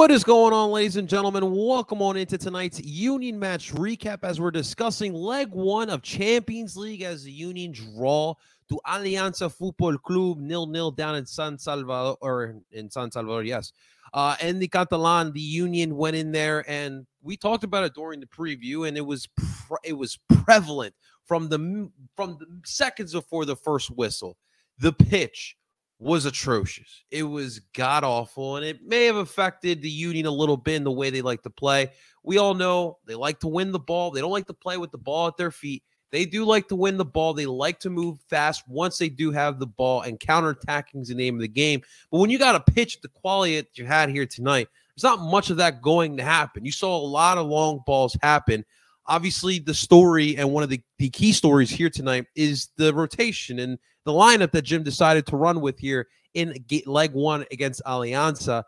What 0.00 0.10
is 0.10 0.24
going 0.24 0.54
on, 0.54 0.70
ladies 0.70 0.96
and 0.96 1.06
gentlemen? 1.06 1.54
Welcome 1.54 2.00
on 2.00 2.16
into 2.16 2.38
tonight's 2.38 2.80
Union 2.80 3.38
match 3.38 3.70
recap 3.74 4.20
as 4.22 4.40
we're 4.40 4.50
discussing 4.50 5.12
leg 5.12 5.50
one 5.50 5.90
of 5.90 6.00
Champions 6.00 6.74
League 6.74 7.02
as 7.02 7.22
the 7.22 7.30
Union 7.30 7.72
draw 7.72 8.32
to 8.70 8.80
Alianza 8.86 9.52
Football 9.52 9.98
Club 9.98 10.38
nil 10.38 10.66
nil 10.66 10.90
down 10.90 11.16
in 11.16 11.26
San 11.26 11.58
Salvador 11.58 12.16
or 12.22 12.56
in 12.72 12.90
San 12.90 13.10
Salvador, 13.10 13.42
yes. 13.42 13.72
Uh, 14.14 14.36
and 14.40 14.58
the 14.58 14.68
Catalan, 14.68 15.32
the 15.32 15.40
Union 15.40 15.94
went 15.94 16.16
in 16.16 16.32
there, 16.32 16.64
and 16.66 17.06
we 17.20 17.36
talked 17.36 17.64
about 17.64 17.84
it 17.84 17.92
during 17.94 18.20
the 18.20 18.26
preview, 18.26 18.88
and 18.88 18.96
it 18.96 19.04
was 19.04 19.28
pre- 19.36 19.76
it 19.84 19.92
was 19.92 20.18
prevalent 20.44 20.94
from 21.26 21.50
the 21.50 21.90
from 22.16 22.38
the 22.40 22.46
seconds 22.64 23.12
before 23.12 23.44
the 23.44 23.54
first 23.54 23.90
whistle. 23.90 24.38
The 24.78 24.94
pitch 24.94 25.58
was 26.00 26.24
atrocious. 26.24 27.04
It 27.10 27.22
was 27.22 27.60
god 27.74 28.04
awful, 28.04 28.56
and 28.56 28.64
it 28.64 28.82
may 28.84 29.04
have 29.04 29.16
affected 29.16 29.82
the 29.82 29.90
Union 29.90 30.26
a 30.26 30.30
little 30.30 30.56
bit 30.56 30.76
in 30.76 30.84
the 30.84 30.90
way 30.90 31.10
they 31.10 31.22
like 31.22 31.42
to 31.42 31.50
play. 31.50 31.92
We 32.24 32.38
all 32.38 32.54
know 32.54 32.98
they 33.06 33.14
like 33.14 33.38
to 33.40 33.48
win 33.48 33.70
the 33.70 33.78
ball. 33.78 34.10
They 34.10 34.20
don't 34.20 34.32
like 34.32 34.46
to 34.46 34.54
play 34.54 34.78
with 34.78 34.90
the 34.90 34.98
ball 34.98 35.28
at 35.28 35.36
their 35.36 35.50
feet. 35.50 35.84
They 36.10 36.24
do 36.24 36.44
like 36.44 36.68
to 36.68 36.74
win 36.74 36.96
the 36.96 37.04
ball. 37.04 37.34
They 37.34 37.46
like 37.46 37.78
to 37.80 37.90
move 37.90 38.18
fast 38.28 38.66
once 38.66 38.98
they 38.98 39.10
do 39.10 39.30
have 39.30 39.60
the 39.60 39.66
ball, 39.66 40.00
and 40.00 40.18
counterattacking 40.18 41.02
is 41.02 41.08
the 41.08 41.14
name 41.14 41.34
of 41.34 41.42
the 41.42 41.48
game. 41.48 41.82
But 42.10 42.18
when 42.18 42.30
you 42.30 42.38
got 42.38 42.56
a 42.56 42.72
pitch 42.72 43.00
the 43.02 43.08
quality 43.08 43.56
that 43.56 43.78
you 43.78 43.84
had 43.84 44.08
here 44.08 44.26
tonight, 44.26 44.68
there's 44.96 45.04
not 45.04 45.20
much 45.20 45.50
of 45.50 45.58
that 45.58 45.82
going 45.82 46.16
to 46.16 46.24
happen. 46.24 46.64
You 46.64 46.72
saw 46.72 46.96
a 46.96 47.06
lot 47.06 47.38
of 47.38 47.46
long 47.46 47.80
balls 47.86 48.16
happen. 48.22 48.64
Obviously, 49.06 49.58
the 49.58 49.74
story 49.74 50.36
and 50.36 50.50
one 50.50 50.62
of 50.62 50.70
the, 50.70 50.80
the 50.98 51.10
key 51.10 51.32
stories 51.32 51.70
here 51.70 51.90
tonight 51.90 52.26
is 52.36 52.68
the 52.76 52.94
rotation 52.94 53.58
and 53.58 53.78
the 54.04 54.12
lineup 54.12 54.52
that 54.52 54.62
Jim 54.62 54.82
decided 54.82 55.26
to 55.26 55.36
run 55.36 55.60
with 55.60 55.78
here 55.78 56.08
in 56.34 56.54
leg 56.86 57.12
one 57.12 57.44
against 57.50 57.82
Alianza. 57.86 58.62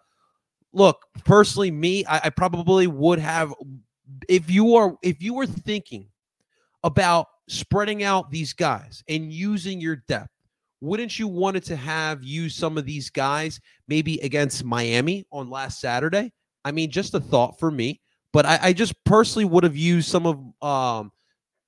Look, 0.73 1.03
personally, 1.25 1.71
me, 1.71 2.05
I, 2.07 2.23
I 2.25 2.31
probably 2.31 2.87
would 2.87 3.19
have 3.19 3.53
if 4.29 4.51
you 4.51 4.75
are 4.77 4.97
if 5.03 5.23
you 5.23 5.35
were 5.35 5.47
thinking 5.47 6.09
about 6.85 7.29
spreading 7.49 8.03
out 8.03 8.31
these 8.31 8.53
guys 8.53 9.03
and 9.09 9.33
using 9.33 9.81
your 9.81 9.97
depth, 10.09 10.31
wouldn't 10.81 11.19
you 11.19 11.29
wanted 11.29 11.65
to 11.65 11.77
have 11.77 12.25
used 12.25 12.59
some 12.59 12.77
of 12.77 12.85
these 12.85 13.11
guys 13.11 13.61
maybe 13.89 14.19
against 14.21 14.65
Miami 14.65 15.25
on 15.31 15.51
last 15.51 15.81
Saturday? 15.81 16.33
I 16.65 16.73
mean, 16.73 16.91
just 16.91 17.15
a 17.15 17.21
thought 17.21 17.59
for 17.59 17.71
me. 17.71 18.01
But 18.33 18.47
I, 18.47 18.59
I 18.63 18.73
just 18.73 18.95
personally 19.05 19.45
would 19.45 19.65
have 19.65 19.77
used 19.77 20.09
some 20.09 20.27
of 20.27 20.39
um, 20.63 21.13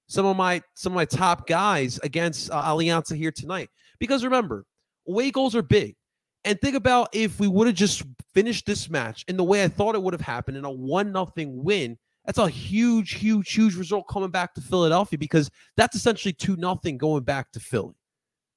some 0.07 0.27
of 0.27 0.37
my 0.37 0.63
some 0.75 0.93
of 0.93 0.97
my 0.97 1.05
top 1.05 1.47
guys 1.47 1.99
against 2.03 2.51
uh, 2.51 2.63
Alianza 2.63 3.17
here 3.17 3.33
tonight. 3.33 3.69
Because 3.99 4.25
remember, 4.25 4.65
away 5.09 5.31
goals 5.31 5.55
are 5.55 5.63
big. 5.63 5.97
And 6.45 6.61
think 6.61 6.77
about 6.77 7.09
if 7.13 7.41
we 7.41 7.49
would 7.49 7.67
have 7.67 7.77
just 7.77 8.03
finished 8.35 8.67
this 8.67 8.91
match 8.91 9.25
in 9.29 9.37
the 9.37 9.45
way 9.45 9.65
I 9.65 9.69
thought 9.69 9.95
it 9.95 10.03
would 10.03 10.13
have 10.13 10.21
happened 10.21 10.57
in 10.57 10.65
a 10.65 10.71
one 10.71 11.11
nothing 11.11 11.65
win. 11.65 11.97
That's 12.27 12.39
a 12.39 12.49
huge, 12.49 13.15
huge, 13.15 13.53
huge 13.53 13.77
result 13.77 14.09
coming 14.09 14.31
back 14.31 14.55
to 14.55 14.61
Philadelphia 14.61 15.19
because 15.19 15.51
that's 15.77 15.97
essentially 15.97 16.33
two 16.33 16.57
nothing 16.57 16.97
going 16.99 17.23
back 17.23 17.53
to 17.53 17.61
Philly, 17.61 17.95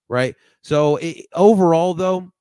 right? 0.09 0.35
So 0.61 0.97
it, 0.97 1.25
overall, 1.33 1.93
though, 1.93 2.31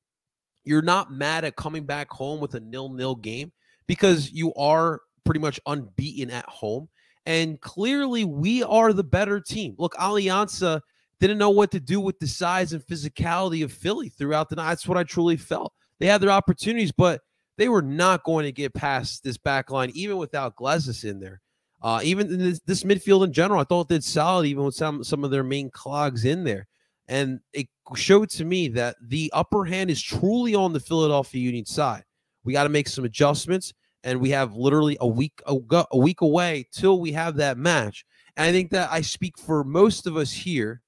you're 0.65 0.83
not 0.83 1.13
mad 1.13 1.45
at 1.45 1.57
coming 1.57 1.85
back 1.85 2.11
home 2.11 2.41
with 2.41 2.55
a 2.55 2.61
nil 2.61 2.91
nil 2.91 3.15
game 3.15 3.53
because 3.87 4.33
you 4.33 4.53
are 4.55 5.01
pretty 5.27 5.41
much 5.41 5.61
unbeaten 5.67 6.31
at 6.31 6.47
home. 6.47 6.89
And 7.27 7.61
clearly, 7.61 8.25
we 8.25 8.63
are 8.63 8.93
the 8.93 9.05
better 9.05 9.41
team. 9.41 9.75
Look, 9.79 9.95
Alianza 9.97 10.81
didn't 11.21 11.39
know 11.39 11.51
what 11.51 11.73
to 11.73 11.81
do 11.81 12.01
with 12.01 12.19
the 12.19 12.27
size 12.27 12.73
and 12.73 12.83
physicality 12.83 13.65
of 13.65 13.73
Philly 13.73 14.09
throughout 14.09 14.49
the 14.49 14.57
night. 14.57 14.69
That's 14.69 14.87
what 14.87 14.99
I 14.99 15.03
truly 15.03 15.37
felt. 15.37 15.73
They 15.99 16.07
had 16.07 16.21
their 16.21 16.31
opportunities, 16.31 16.93
but 16.93 17.23
they 17.59 17.69
were 17.69 17.83
not 17.83 18.23
going 18.23 18.45
to 18.45 18.53
get 18.53 18.75
past 18.75 19.25
this 19.25 19.39
back 19.39 19.71
line, 19.71 19.91
even 19.95 20.19
without 20.19 20.57
Glesnes 20.57 21.05
in 21.05 21.21
there. 21.21 21.41
Uh, 21.83 22.01
even 22.03 22.39
this, 22.39 22.61
this, 22.67 22.85
midfield 22.85 23.25
in 23.25 23.33
general, 23.33 23.61
I 23.61 23.65
thought 23.65 23.83
it 23.83 23.95
did 23.95 24.05
solid, 24.05 24.47
even 24.47 24.65
with 24.65 24.75
some 24.75 25.05
some 25.05 25.25
of 25.25 25.31
their 25.31 25.45
main 25.45 25.71
clogs 25.71 26.25
in 26.25 26.45
there. 26.45 26.67
And 27.09 27.41
it 27.53 27.69
showed 27.95 28.31
to 28.31 28.45
me 28.45 28.69
that 28.69 28.97
the 29.01 29.31
upper 29.35 29.65
hand 29.65 29.91
is 29.91 30.03
truly 30.03 30.55
on 30.55 30.73
the 30.73 30.81
Philadelphia 30.81 31.41
Union 31.41 31.67
side. 31.67 32.05
We 32.45 32.53
got 32.53 32.65
to 32.65 32.69
make 32.69 32.89
some 32.89 33.05
adjustments 33.05 33.73
and 34.07 34.21
we 34.21 34.31
have 34.31 34.55
literally 34.55 34.97
a 35.01 35.07
week 35.07 35.43
a, 35.47 35.57
a 35.91 35.99
week 35.99 36.21
away 36.21 36.69
till 36.73 37.01
we 37.01 37.13
have 37.13 37.37
that 37.37 37.59
match. 37.59 38.07
And 38.37 38.47
I 38.47 38.53
think 38.53 38.71
that 38.71 38.89
I 38.91 39.01
speak 39.01 39.37
for 39.37 39.65
most 39.65 40.07
of 40.07 40.17
us 40.17 40.33
here. 40.33 40.81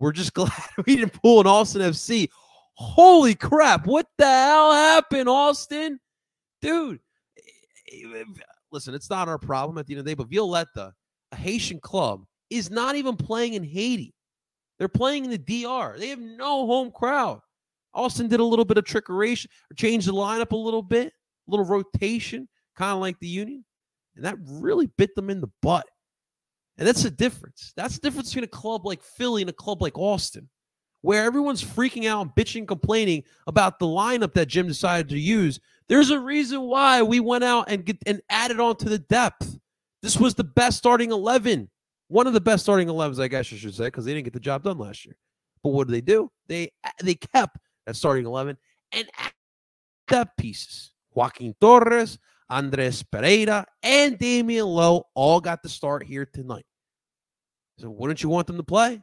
We're 0.00 0.12
just 0.12 0.34
glad 0.34 0.52
we 0.84 0.96
didn't 0.96 1.20
pull 1.22 1.40
an 1.40 1.46
Austin 1.46 1.80
FC. 1.80 2.28
Holy 2.74 3.34
crap! 3.34 3.86
What 3.86 4.06
the 4.18 4.26
hell 4.26 4.72
happened, 4.72 5.28
Austin? 5.28 6.00
Dude, 6.60 6.98
listen, 8.72 8.92
it's 8.92 9.08
not 9.08 9.28
our 9.28 9.38
problem 9.38 9.78
at 9.78 9.86
the 9.86 9.94
end 9.94 10.00
of 10.00 10.04
the 10.04 10.10
day. 10.10 10.14
But 10.14 10.28
Violeta, 10.28 10.92
a 11.32 11.36
Haitian 11.36 11.78
club, 11.78 12.24
is 12.50 12.70
not 12.70 12.96
even 12.96 13.16
playing 13.16 13.54
in 13.54 13.62
Haiti. 13.62 14.14
They're 14.78 14.88
playing 14.88 15.24
in 15.24 15.30
the 15.30 15.38
DR. 15.38 15.96
They 15.98 16.08
have 16.08 16.20
no 16.20 16.66
home 16.66 16.90
crowd. 16.90 17.40
Austin 17.94 18.28
did 18.28 18.40
a 18.40 18.44
little 18.44 18.64
bit 18.64 18.78
of 18.78 18.84
trickery, 18.84 19.36
changed 19.76 20.08
the 20.08 20.12
lineup 20.12 20.52
a 20.52 20.56
little 20.56 20.82
bit 20.82 21.12
little 21.48 21.66
rotation, 21.66 22.48
kind 22.76 22.92
of 22.92 23.00
like 23.00 23.18
the 23.18 23.26
Union. 23.26 23.64
And 24.16 24.24
that 24.24 24.36
really 24.44 24.86
bit 24.98 25.14
them 25.14 25.30
in 25.30 25.40
the 25.40 25.50
butt. 25.62 25.86
And 26.76 26.86
that's 26.86 27.02
the 27.02 27.10
difference. 27.10 27.72
That's 27.76 27.94
the 27.94 28.00
difference 28.00 28.30
between 28.30 28.44
a 28.44 28.48
club 28.48 28.86
like 28.86 29.02
Philly 29.02 29.42
and 29.42 29.50
a 29.50 29.54
club 29.54 29.82
like 29.82 29.98
Austin, 29.98 30.48
where 31.00 31.24
everyone's 31.24 31.62
freaking 31.62 32.06
out 32.06 32.22
and 32.22 32.30
bitching, 32.34 32.66
complaining 32.66 33.24
about 33.46 33.78
the 33.78 33.86
lineup 33.86 34.34
that 34.34 34.46
Jim 34.46 34.68
decided 34.68 35.08
to 35.08 35.18
use. 35.18 35.58
There's 35.88 36.10
a 36.10 36.20
reason 36.20 36.62
why 36.62 37.02
we 37.02 37.20
went 37.20 37.44
out 37.44 37.68
and 37.68 37.84
get 37.84 37.98
and 38.06 38.20
added 38.30 38.60
on 38.60 38.76
to 38.76 38.88
the 38.88 38.98
depth. 38.98 39.58
This 40.02 40.16
was 40.16 40.34
the 40.34 40.44
best 40.44 40.78
starting 40.78 41.10
11. 41.10 41.68
One 42.06 42.26
of 42.26 42.32
the 42.32 42.40
best 42.40 42.62
starting 42.62 42.88
11s, 42.88 43.20
I 43.20 43.28
guess 43.28 43.50
you 43.50 43.58
should 43.58 43.74
say, 43.74 43.84
because 43.84 44.04
they 44.04 44.14
didn't 44.14 44.24
get 44.24 44.32
the 44.32 44.40
job 44.40 44.62
done 44.62 44.78
last 44.78 45.04
year. 45.04 45.16
But 45.62 45.70
what 45.70 45.88
did 45.88 45.94
they 45.94 46.00
do? 46.00 46.30
They 46.46 46.70
they 47.02 47.14
kept 47.14 47.58
that 47.86 47.96
starting 47.96 48.24
11 48.24 48.56
and 48.92 49.08
depth 50.06 50.36
pieces. 50.36 50.92
Joaquin 51.18 51.52
Torres, 51.60 52.16
Andres 52.48 53.02
Perea, 53.02 53.66
and 53.82 54.16
Damion 54.16 54.66
Lowe 54.66 55.02
all 55.16 55.40
got 55.40 55.64
the 55.64 55.68
start 55.68 56.04
here 56.04 56.24
tonight. 56.24 56.64
So 57.78 57.90
wouldn't 57.90 58.22
you 58.22 58.28
want 58.28 58.46
them 58.46 58.56
to 58.56 58.62
play? 58.62 59.02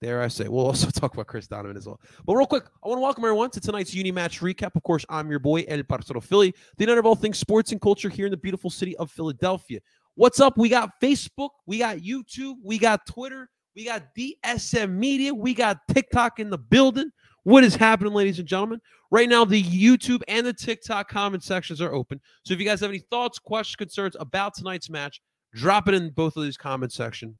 There 0.00 0.22
I 0.22 0.28
say. 0.28 0.48
We'll 0.48 0.64
also 0.64 0.88
talk 0.94 1.12
about 1.12 1.26
Chris 1.26 1.46
Donovan 1.46 1.76
as 1.76 1.86
well. 1.86 2.00
But 2.24 2.36
real 2.36 2.46
quick, 2.46 2.64
I 2.82 2.88
want 2.88 2.96
to 2.96 3.02
welcome 3.02 3.22
everyone 3.24 3.50
to 3.50 3.60
tonight's 3.60 3.92
Uni 3.92 4.10
Match 4.10 4.40
recap. 4.40 4.76
Of 4.76 4.82
course, 4.82 5.04
I'm 5.10 5.28
your 5.28 5.40
boy, 5.40 5.66
El 5.68 5.82
Parcero 5.82 6.22
Philly, 6.22 6.54
the 6.78 6.84
united 6.84 7.00
of 7.00 7.04
all 7.06 7.14
things 7.14 7.36
sports 7.36 7.70
and 7.72 7.80
culture 7.82 8.08
here 8.08 8.24
in 8.24 8.30
the 8.30 8.38
beautiful 8.38 8.70
city 8.70 8.96
of 8.96 9.10
Philadelphia. 9.10 9.80
What's 10.14 10.40
up? 10.40 10.56
We 10.56 10.70
got 10.70 10.92
Facebook, 11.02 11.50
we 11.66 11.80
got 11.80 11.98
YouTube, 11.98 12.54
we 12.64 12.78
got 12.78 13.04
Twitter, 13.06 13.50
we 13.76 13.84
got 13.84 14.04
DSM 14.16 14.92
Media, 14.92 15.34
we 15.34 15.52
got 15.52 15.80
TikTok 15.92 16.40
in 16.40 16.48
the 16.48 16.56
building. 16.56 17.10
What 17.44 17.62
is 17.62 17.74
happening, 17.76 18.14
ladies 18.14 18.38
and 18.38 18.48
gentlemen? 18.48 18.80
Right 19.10 19.28
now, 19.28 19.44
the 19.44 19.62
YouTube 19.62 20.22
and 20.28 20.46
the 20.46 20.52
TikTok 20.52 21.08
comment 21.08 21.42
sections 21.42 21.80
are 21.80 21.92
open. 21.92 22.20
So 22.44 22.52
if 22.52 22.60
you 22.60 22.66
guys 22.66 22.80
have 22.80 22.90
any 22.90 22.98
thoughts, 22.98 23.38
questions, 23.38 23.76
concerns 23.76 24.16
about 24.20 24.54
tonight's 24.54 24.90
match, 24.90 25.22
drop 25.54 25.88
it 25.88 25.94
in 25.94 26.10
both 26.10 26.36
of 26.36 26.42
these 26.42 26.58
comment 26.58 26.92
section. 26.92 27.38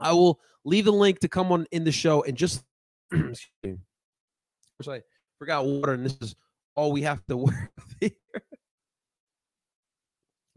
I 0.00 0.12
will 0.12 0.40
leave 0.64 0.86
the 0.86 0.92
link 0.92 1.20
to 1.20 1.28
come 1.28 1.52
on 1.52 1.66
in 1.70 1.84
the 1.84 1.92
show 1.92 2.22
and 2.24 2.36
just 2.36 2.64
I 3.12 5.02
forgot 5.38 5.64
water, 5.66 5.92
and 5.92 6.04
this 6.04 6.16
is 6.20 6.36
all 6.74 6.92
we 6.92 7.02
have 7.02 7.24
to 7.26 7.36
wear 7.36 7.70
here. 8.00 8.10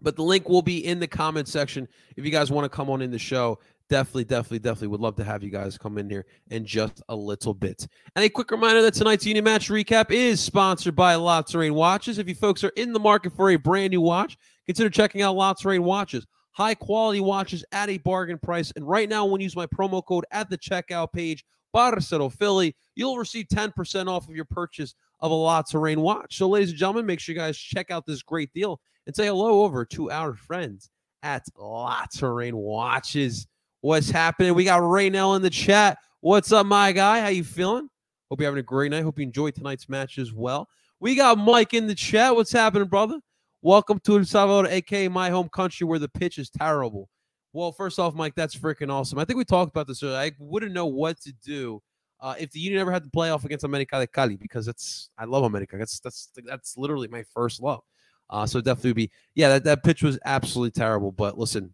But 0.02 0.16
the 0.16 0.24
link 0.24 0.50
will 0.50 0.64
be 0.64 0.86
in 0.86 1.00
the 1.00 1.08
comment 1.08 1.48
section 1.48 1.88
if 2.18 2.26
you 2.26 2.32
guys 2.32 2.52
want 2.52 2.66
to 2.66 2.70
come 2.70 2.90
on 2.90 3.02
in 3.02 3.12
the 3.12 3.20
show 3.20 3.60
definitely, 3.92 4.24
definitely, 4.24 4.60
definitely 4.60 4.88
would 4.88 5.02
love 5.02 5.18
to 5.18 5.24
have 5.26 5.44
you 5.44 5.50
guys 5.50 5.78
come 5.78 5.98
in 5.98 6.10
here 6.10 6.26
in 6.50 6.66
just 6.66 7.04
a 7.10 7.16
little 7.16 7.54
bit. 7.54 7.86
And 8.16 8.24
a 8.24 8.30
quick 8.30 8.50
reminder 8.50 8.82
that 8.84 8.94
tonight's 8.94 9.26
Union 9.26 9.44
Match 9.44 9.70
recap 9.70 10.12
is 10.12 10.40
sponsored 10.40 10.96
by 10.96 11.16
La 11.16 11.42
Touraine 11.42 11.74
Watches. 11.74 12.18
If 12.18 12.30
you 12.30 12.34
folks 12.34 12.64
are 12.64 12.72
in 12.78 12.94
the 12.94 13.02
market 13.02 13.34
for 13.36 13.50
a 13.50 13.58
brand 13.58 13.92
new 13.92 14.00
watch, 14.00 14.38
consider 14.66 14.90
checking 14.90 15.22
out 15.22 15.36
La 15.36 15.54
Touraine 15.54 15.84
Watches. 15.84 16.26
High 16.54 16.74
quality 16.74 17.20
watches 17.20 17.66
at 17.74 17.90
a 17.90 17.98
bargain 17.98 18.38
price. 18.38 18.72
And 18.78 18.88
right 18.88 19.10
now, 19.10 19.26
when 19.26 19.42
you 19.42 19.46
use 19.46 19.58
my 19.58 19.68
promo 19.68 20.04
code 20.06 20.26
at 20.32 20.50
the 20.50 20.58
checkout 20.58 21.12
page, 21.12 21.44
Parcero 21.74 22.30
Philly, 22.30 22.74
you'll 22.96 23.18
receive 23.18 23.48
10% 23.54 24.08
off 24.08 24.30
of 24.30 24.36
your 24.36 24.46
purchase 24.46 24.96
of 25.20 25.32
a 25.32 25.36
La 25.36 25.64
Touraine 25.64 26.00
watch. 26.00 26.38
So, 26.38 26.48
ladies 26.48 26.70
and 26.70 26.80
gentlemen, 26.80 27.06
make 27.06 27.20
sure 27.20 27.36
you 27.36 27.42
guys 27.42 27.58
check 27.58 27.92
out 27.92 28.06
this 28.06 28.24
great 28.24 28.54
deal 28.54 28.80
and 29.06 29.14
say 29.14 29.26
hello 29.26 29.64
over 29.64 29.84
to 29.86 30.10
our 30.12 30.34
friends 30.34 30.90
at 31.24 31.44
La 31.58 32.06
Touraine 32.06 32.56
Watches 32.56 33.48
what's 33.81 34.10
happening. 34.10 34.54
We 34.54 34.63
got 34.63 34.81
Raynell 34.81 35.36
in 35.36 35.42
the 35.42 35.50
chat. 35.50 35.98
What's 36.22 36.51
up, 36.51 36.66
my 36.66 36.92
guy? 36.92 37.19
How 37.19 37.28
you 37.28 37.44
feeling? 37.44 37.89
Hope 38.30 38.39
you're 38.39 38.48
having 38.48 38.60
a 38.60 38.63
great 38.63 38.92
night. 38.92 39.04
Hope 39.04 39.18
you 39.18 39.24
enjoyed 39.24 39.56
tonight's 39.56 39.89
match 39.89 40.18
as 40.18 40.31
well. 40.31 40.69
We 41.00 41.16
got 41.16 41.38
Mike 41.38 41.74
in 41.74 41.88
the 41.88 41.95
chat. 41.95 42.36
What's 42.36 42.51
happening, 42.51 42.88
brother? 42.88 43.19
Welcome 43.63 44.00
to 44.06 44.19
El 44.19 44.25
Salvador, 44.25 44.72
aka 44.72 45.07
my 45.07 45.30
home 45.30 45.50
country, 45.50 45.86
where 45.86 46.00
the 46.00 46.10
pitch 46.10 46.38
is 46.38 46.50
terrible. 46.50 47.10
Well, 47.54 47.72
first 47.72 48.00
off, 48.00 48.13
Mike, 48.13 48.33
that's 48.36 48.56
freaking 48.56 48.92
awesome. 48.92 49.19
I 49.19 49.25
think 49.25 49.38
we 49.38 49.45
talked 49.45 49.72
about 49.72 49.88
this 49.88 50.01
earlier. 50.01 50.18
I 50.18 50.31
wouldn't 50.39 50.74
know 50.74 50.86
what 50.86 51.19
to 51.22 51.33
do 51.44 51.81
uh, 52.22 52.36
if 52.39 52.51
the 52.51 52.60
Union 52.60 52.80
ever 52.80 52.92
had 52.92 53.04
to 53.04 53.10
play 53.10 53.30
off 53.30 53.44
against 53.44 53.66
America 53.66 54.00
de 54.00 54.07
Cali 54.07 54.38
because 54.38 54.68
it's 54.68 55.10
I 55.18 55.25
love 55.25 55.44
America. 55.44 55.75
That's 55.78 56.00
that's 56.00 56.30
that's 56.45 56.78
literally 56.78 57.07
my 57.07 57.24
first 57.33 57.62
love. 57.62 57.81
Uh, 58.30 58.45
so 58.45 58.62
definitely 58.62 58.94
be 58.94 59.12
yeah. 59.36 59.50
That, 59.50 59.63
that 59.66 59.83
pitch 59.83 60.04
was 60.04 60.18
absolutely 60.24 60.72
terrible. 60.72 61.12
But 61.12 61.38
listen, 61.38 61.74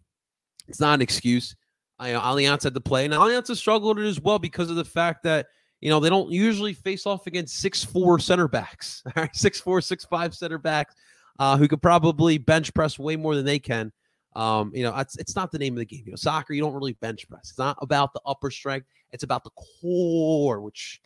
it's 0.68 0.80
not 0.80 0.96
an 0.96 1.02
excuse. 1.02 1.56
I 2.00 2.12
know 2.12 2.20
Alianza 2.20 2.64
had 2.64 2.74
to 2.74 2.82
play, 2.82 3.06
and 3.06 3.14
Alianza 3.14 3.50
has 3.50 3.60
struggled 3.60 4.00
as 4.00 4.20
well 4.20 4.40
because 4.40 4.70
of 4.70 4.76
the 4.76 4.86
fact 4.86 5.24
that 5.24 5.48
you 5.82 5.90
know 5.90 6.00
they 6.00 6.10
don't 6.10 6.32
usually 6.32 6.74
face 6.74 7.06
off 7.06 7.28
against 7.28 7.58
six 7.60 7.84
four 7.84 8.20
center 8.20 8.48
backs, 8.48 9.04
six 9.34 9.60
four 9.60 9.82
six 9.82 10.06
five 10.06 10.36
center 10.36 10.58
backs 10.58 10.96
uh, 11.40 11.58
who 11.58 11.68
could 11.68 11.82
probably 11.82 12.38
bench 12.38 12.74
press 12.74 12.98
way 13.00 13.16
more 13.16 13.36
than 13.36 13.46
they 13.46 13.60
can. 13.60 13.92
Um, 14.36 14.72
you 14.74 14.84
know, 14.84 14.96
it's, 14.96 15.18
it's 15.18 15.36
not 15.36 15.52
the 15.52 15.58
name 15.58 15.74
of 15.74 15.80
the 15.80 15.86
game. 15.86 16.04
You 16.06 16.12
know, 16.12 16.16
soccer, 16.16 16.54
you 16.54 16.62
don't 16.62 16.74
really 16.74 16.94
bench 16.94 17.28
press. 17.28 17.50
It's 17.50 17.58
not 17.58 17.78
about 17.82 18.14
the 18.14 18.22
upper 18.26 18.52
strength. 18.52 18.88
It's 19.12 19.24
about 19.24 19.44
the 19.44 19.50
core, 19.82 20.62
which 20.62 21.02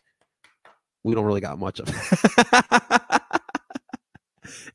we 1.04 1.16
don't 1.16 1.26
really 1.26 1.42
got 1.42 1.58
much 1.58 1.80
of. 1.80 1.88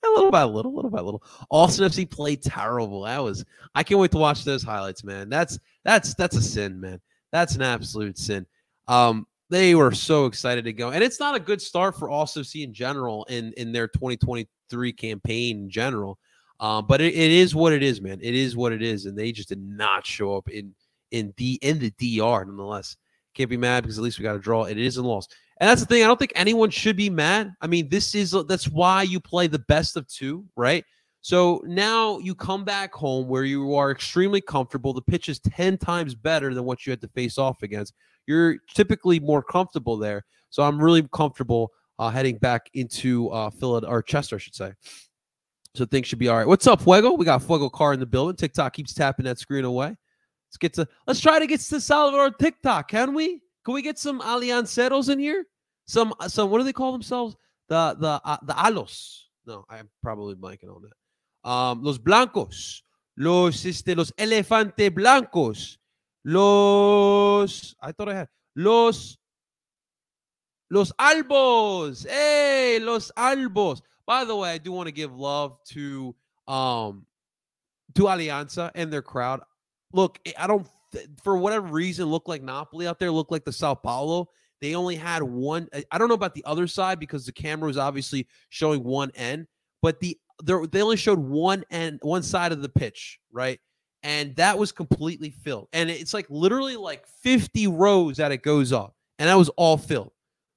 little 0.02 0.30
by 0.30 0.44
little, 0.44 0.74
little 0.74 0.90
by 0.90 1.00
little. 1.00 1.22
Austin 1.50 1.88
FC 1.88 2.08
played 2.08 2.42
terrible. 2.42 3.02
That 3.02 3.22
was 3.22 3.44
I 3.74 3.82
can't 3.82 4.00
wait 4.00 4.10
to 4.12 4.18
watch 4.18 4.44
those 4.44 4.62
highlights, 4.62 5.04
man. 5.04 5.28
That's 5.28 5.58
that's 5.84 6.14
that's 6.14 6.36
a 6.36 6.42
sin, 6.42 6.80
man. 6.80 7.00
That's 7.32 7.54
an 7.54 7.62
absolute 7.62 8.18
sin. 8.18 8.46
Um, 8.88 9.26
they 9.48 9.74
were 9.74 9.92
so 9.92 10.26
excited 10.26 10.64
to 10.64 10.72
go, 10.72 10.90
and 10.90 11.04
it's 11.04 11.20
not 11.20 11.36
a 11.36 11.40
good 11.40 11.62
start 11.62 11.96
for 11.96 12.10
Austin 12.10 12.42
FC 12.42 12.64
in 12.64 12.72
general 12.72 13.24
in 13.24 13.52
in 13.56 13.72
their 13.72 13.88
2023 13.88 14.92
campaign 14.92 15.58
in 15.58 15.70
general. 15.70 16.18
Um, 16.58 16.86
but 16.86 17.00
it, 17.00 17.14
it 17.14 17.30
is 17.30 17.54
what 17.54 17.72
it 17.72 17.82
is, 17.82 18.00
man. 18.00 18.18
It 18.22 18.34
is 18.34 18.56
what 18.56 18.72
it 18.72 18.82
is, 18.82 19.06
and 19.06 19.16
they 19.16 19.30
just 19.32 19.50
did 19.50 19.60
not 19.60 20.06
show 20.06 20.36
up 20.36 20.48
in 20.48 20.74
in 21.10 21.32
the 21.36 21.58
in 21.62 21.78
the 21.78 21.90
DR 21.98 22.44
nonetheless. 22.44 22.96
Can't 23.34 23.50
be 23.50 23.56
mad 23.56 23.82
because 23.82 23.98
at 23.98 24.04
least 24.04 24.18
we 24.18 24.22
got 24.22 24.36
a 24.36 24.40
draw. 24.40 24.64
It 24.64 24.78
is 24.78 24.96
a 24.96 25.02
loss, 25.02 25.28
and 25.58 25.68
that's 25.68 25.80
the 25.80 25.86
thing. 25.86 26.02
I 26.02 26.06
don't 26.06 26.18
think 26.18 26.32
anyone 26.34 26.70
should 26.70 26.96
be 26.96 27.10
mad. 27.10 27.52
I 27.60 27.66
mean, 27.66 27.88
this 27.88 28.14
is 28.14 28.34
that's 28.48 28.68
why 28.68 29.02
you 29.02 29.20
play 29.20 29.46
the 29.46 29.58
best 29.60 29.96
of 29.96 30.06
two, 30.06 30.44
right? 30.56 30.84
So 31.22 31.60
now 31.66 32.18
you 32.18 32.34
come 32.34 32.64
back 32.64 32.94
home 32.94 33.26
where 33.26 33.42
you 33.42 33.74
are 33.74 33.90
extremely 33.90 34.40
comfortable. 34.40 34.92
The 34.92 35.02
pitch 35.02 35.28
is 35.28 35.40
10 35.40 35.76
times 35.78 36.14
better 36.14 36.54
than 36.54 36.64
what 36.64 36.86
you 36.86 36.90
had 36.90 37.00
to 37.00 37.08
face 37.08 37.36
off 37.36 37.62
against. 37.62 37.94
You're 38.26 38.58
typically 38.74 39.18
more 39.18 39.42
comfortable 39.42 39.96
there. 39.96 40.24
So 40.50 40.62
I'm 40.62 40.80
really 40.80 41.06
comfortable 41.12 41.72
uh, 41.98 42.10
heading 42.10 42.38
back 42.38 42.70
into 42.74 43.28
uh, 43.30 43.50
Philadelphia 43.50 43.92
or 43.92 44.02
Chester, 44.02 44.36
I 44.36 44.38
should 44.38 44.54
say. 44.54 44.72
So 45.74 45.84
things 45.84 46.06
should 46.06 46.18
be 46.18 46.28
all 46.28 46.36
right. 46.36 46.46
What's 46.46 46.66
up, 46.66 46.82
Fuego? 46.82 47.14
We 47.14 47.24
got 47.24 47.42
Fuego 47.42 47.68
car 47.68 47.92
in 47.92 48.00
the 48.00 48.06
building. 48.06 48.36
TikTok 48.36 48.72
keeps 48.72 48.94
tapping 48.94 49.24
that 49.24 49.38
screen 49.38 49.64
away. 49.64 49.88
Let's 49.88 50.56
get 50.58 50.74
to 50.74 50.86
let's 51.06 51.20
try 51.20 51.38
to 51.38 51.46
get 51.46 51.60
to 51.60 51.80
Salvador 51.80 52.30
TikTok. 52.30 52.88
Can 52.88 53.14
we? 53.14 53.42
Can 53.66 53.74
we 53.74 53.82
get 53.82 53.98
some 53.98 54.20
Alianceros 54.20 55.10
in 55.12 55.18
here? 55.18 55.44
Some 55.88 56.14
some 56.28 56.50
what 56.50 56.58
do 56.58 56.64
they 56.64 56.72
call 56.72 56.92
themselves? 56.92 57.34
The 57.68 57.96
the 57.98 58.20
uh, 58.24 58.36
the 58.44 58.52
Alos. 58.52 59.22
No, 59.44 59.64
I'm 59.68 59.88
probably 60.04 60.36
blanking 60.36 60.70
on 60.70 60.82
that. 60.82 61.50
Um, 61.50 61.82
los 61.82 61.98
blancos, 61.98 62.82
los 63.16 63.64
este, 63.66 63.96
los 63.96 64.12
elefante 64.12 64.94
blancos, 64.94 65.78
los. 66.24 67.74
I 67.82 67.90
thought 67.90 68.08
I 68.08 68.14
had 68.14 68.28
los 68.54 69.18
los 70.70 70.92
albos. 70.92 72.06
Hey, 72.08 72.78
los 72.80 73.10
albos. 73.16 73.82
By 74.06 74.24
the 74.24 74.36
way, 74.36 74.52
I 74.52 74.58
do 74.58 74.70
want 74.70 74.86
to 74.86 74.92
give 74.92 75.12
love 75.12 75.58
to 75.70 76.14
um 76.46 77.04
to 77.96 78.02
Alianza 78.04 78.70
and 78.76 78.92
their 78.92 79.02
crowd. 79.02 79.40
Look, 79.92 80.20
I 80.38 80.46
don't 80.46 80.68
for 81.22 81.36
whatever 81.36 81.66
reason 81.66 82.06
looked 82.06 82.28
like 82.28 82.42
Napoli 82.42 82.86
out 82.86 82.98
there, 82.98 83.10
looked 83.10 83.32
like 83.32 83.44
the 83.44 83.52
Sao 83.52 83.74
Paulo. 83.74 84.28
They 84.60 84.74
only 84.74 84.96
had 84.96 85.22
one. 85.22 85.68
I 85.90 85.98
don't 85.98 86.08
know 86.08 86.14
about 86.14 86.34
the 86.34 86.44
other 86.44 86.66
side 86.66 86.98
because 86.98 87.26
the 87.26 87.32
camera 87.32 87.66
was 87.66 87.76
obviously 87.76 88.26
showing 88.48 88.82
one 88.82 89.10
end, 89.14 89.46
but 89.82 90.00
the 90.00 90.18
they 90.42 90.82
only 90.82 90.96
showed 90.96 91.18
one 91.18 91.64
end, 91.70 91.98
one 92.02 92.22
side 92.22 92.52
of 92.52 92.62
the 92.62 92.68
pitch, 92.68 93.18
right? 93.32 93.58
And 94.02 94.36
that 94.36 94.58
was 94.58 94.72
completely 94.72 95.30
filled. 95.30 95.68
And 95.72 95.90
it's 95.90 96.14
like 96.14 96.26
literally 96.28 96.76
like 96.76 97.06
50 97.06 97.66
rows 97.68 98.18
that 98.18 98.32
it 98.32 98.42
goes 98.42 98.72
up, 98.72 98.94
and 99.18 99.28
that 99.28 99.36
was 99.36 99.48
all 99.50 99.76
filled. 99.76 100.12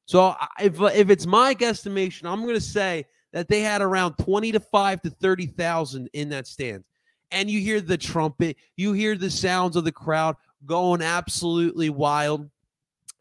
So 0.06 0.36
if 0.60 0.80
if 0.82 1.10
it's 1.10 1.26
my 1.26 1.54
guesstimation, 1.54 2.30
I'm 2.30 2.42
going 2.42 2.56
to 2.56 2.62
say 2.62 3.06
that 3.32 3.48
they 3.48 3.62
had 3.62 3.82
around 3.82 4.16
20 4.18 4.54
to 4.54 4.60
5 4.60 5.02
to 5.04 5.10
30,000 5.10 6.10
in 6.14 6.30
that 6.30 6.48
stand. 6.48 6.84
And 7.32 7.50
you 7.50 7.60
hear 7.60 7.80
the 7.82 7.98
trumpet, 7.98 8.58
you 8.76 8.94
hear 8.94 9.16
the 9.16 9.30
sounds 9.30 9.76
of 9.76 9.84
the 9.84 9.92
crowd 9.92 10.36
going 10.66 11.02
absolutely 11.02 11.90
wild. 11.90 12.50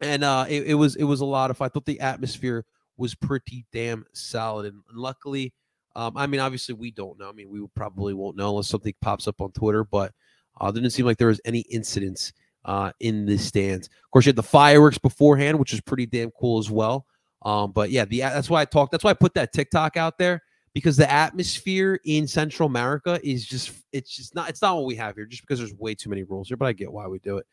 And 0.00 0.24
uh, 0.24 0.46
it, 0.48 0.68
it 0.68 0.74
was 0.74 0.96
it 0.96 1.04
was 1.04 1.20
a 1.20 1.26
lot 1.26 1.50
of 1.50 1.56
fun. 1.56 1.66
I 1.66 1.68
thought 1.70 1.84
the 1.84 2.00
atmosphere 2.00 2.64
was 2.96 3.14
pretty 3.14 3.64
damn 3.72 4.06
solid. 4.12 4.66
And 4.66 4.82
luckily, 4.92 5.52
um, 5.96 6.16
I 6.16 6.26
mean, 6.26 6.40
obviously 6.40 6.74
we 6.74 6.90
don't 6.90 7.18
know. 7.18 7.28
I 7.28 7.32
mean, 7.32 7.50
we 7.50 7.64
probably 7.74 8.14
won't 8.14 8.36
know 8.36 8.50
unless 8.50 8.68
something 8.68 8.94
pops 9.00 9.26
up 9.26 9.40
on 9.40 9.52
Twitter, 9.52 9.84
but 9.84 10.12
uh, 10.60 10.70
didn't 10.70 10.90
seem 10.90 11.06
like 11.06 11.18
there 11.18 11.28
was 11.28 11.40
any 11.44 11.60
incidents 11.60 12.32
uh, 12.64 12.92
in 13.00 13.26
the 13.26 13.36
stands. 13.38 13.88
Of 13.88 14.10
course, 14.12 14.26
you 14.26 14.30
had 14.30 14.36
the 14.36 14.42
fireworks 14.42 14.98
beforehand, 14.98 15.58
which 15.58 15.72
is 15.72 15.80
pretty 15.80 16.06
damn 16.06 16.30
cool 16.30 16.58
as 16.58 16.70
well. 16.70 17.06
Um, 17.42 17.72
but 17.72 17.90
yeah, 17.90 18.04
the 18.04 18.20
that's 18.20 18.50
why 18.50 18.60
I 18.60 18.64
talked. 18.64 18.92
That's 18.92 19.04
why 19.04 19.10
I 19.10 19.14
put 19.14 19.34
that 19.34 19.52
TikTok 19.52 19.96
out 19.96 20.18
there 20.18 20.42
because 20.78 20.96
the 20.96 21.10
atmosphere 21.10 21.98
in 22.04 22.28
Central 22.28 22.68
America 22.68 23.18
is 23.24 23.44
just 23.44 23.72
it's 23.92 24.14
just 24.14 24.34
not 24.36 24.48
it's 24.48 24.62
not 24.62 24.76
what 24.76 24.86
we 24.86 24.94
have 24.94 25.16
here. 25.16 25.26
Just 25.26 25.42
because 25.42 25.58
there's 25.58 25.74
way 25.74 25.92
too 25.94 26.08
many 26.08 26.22
rules 26.22 26.46
here, 26.46 26.56
but 26.56 26.66
I 26.66 26.72
get 26.72 26.92
why 26.92 27.08
we 27.08 27.18
do 27.18 27.38
it. 27.38 27.46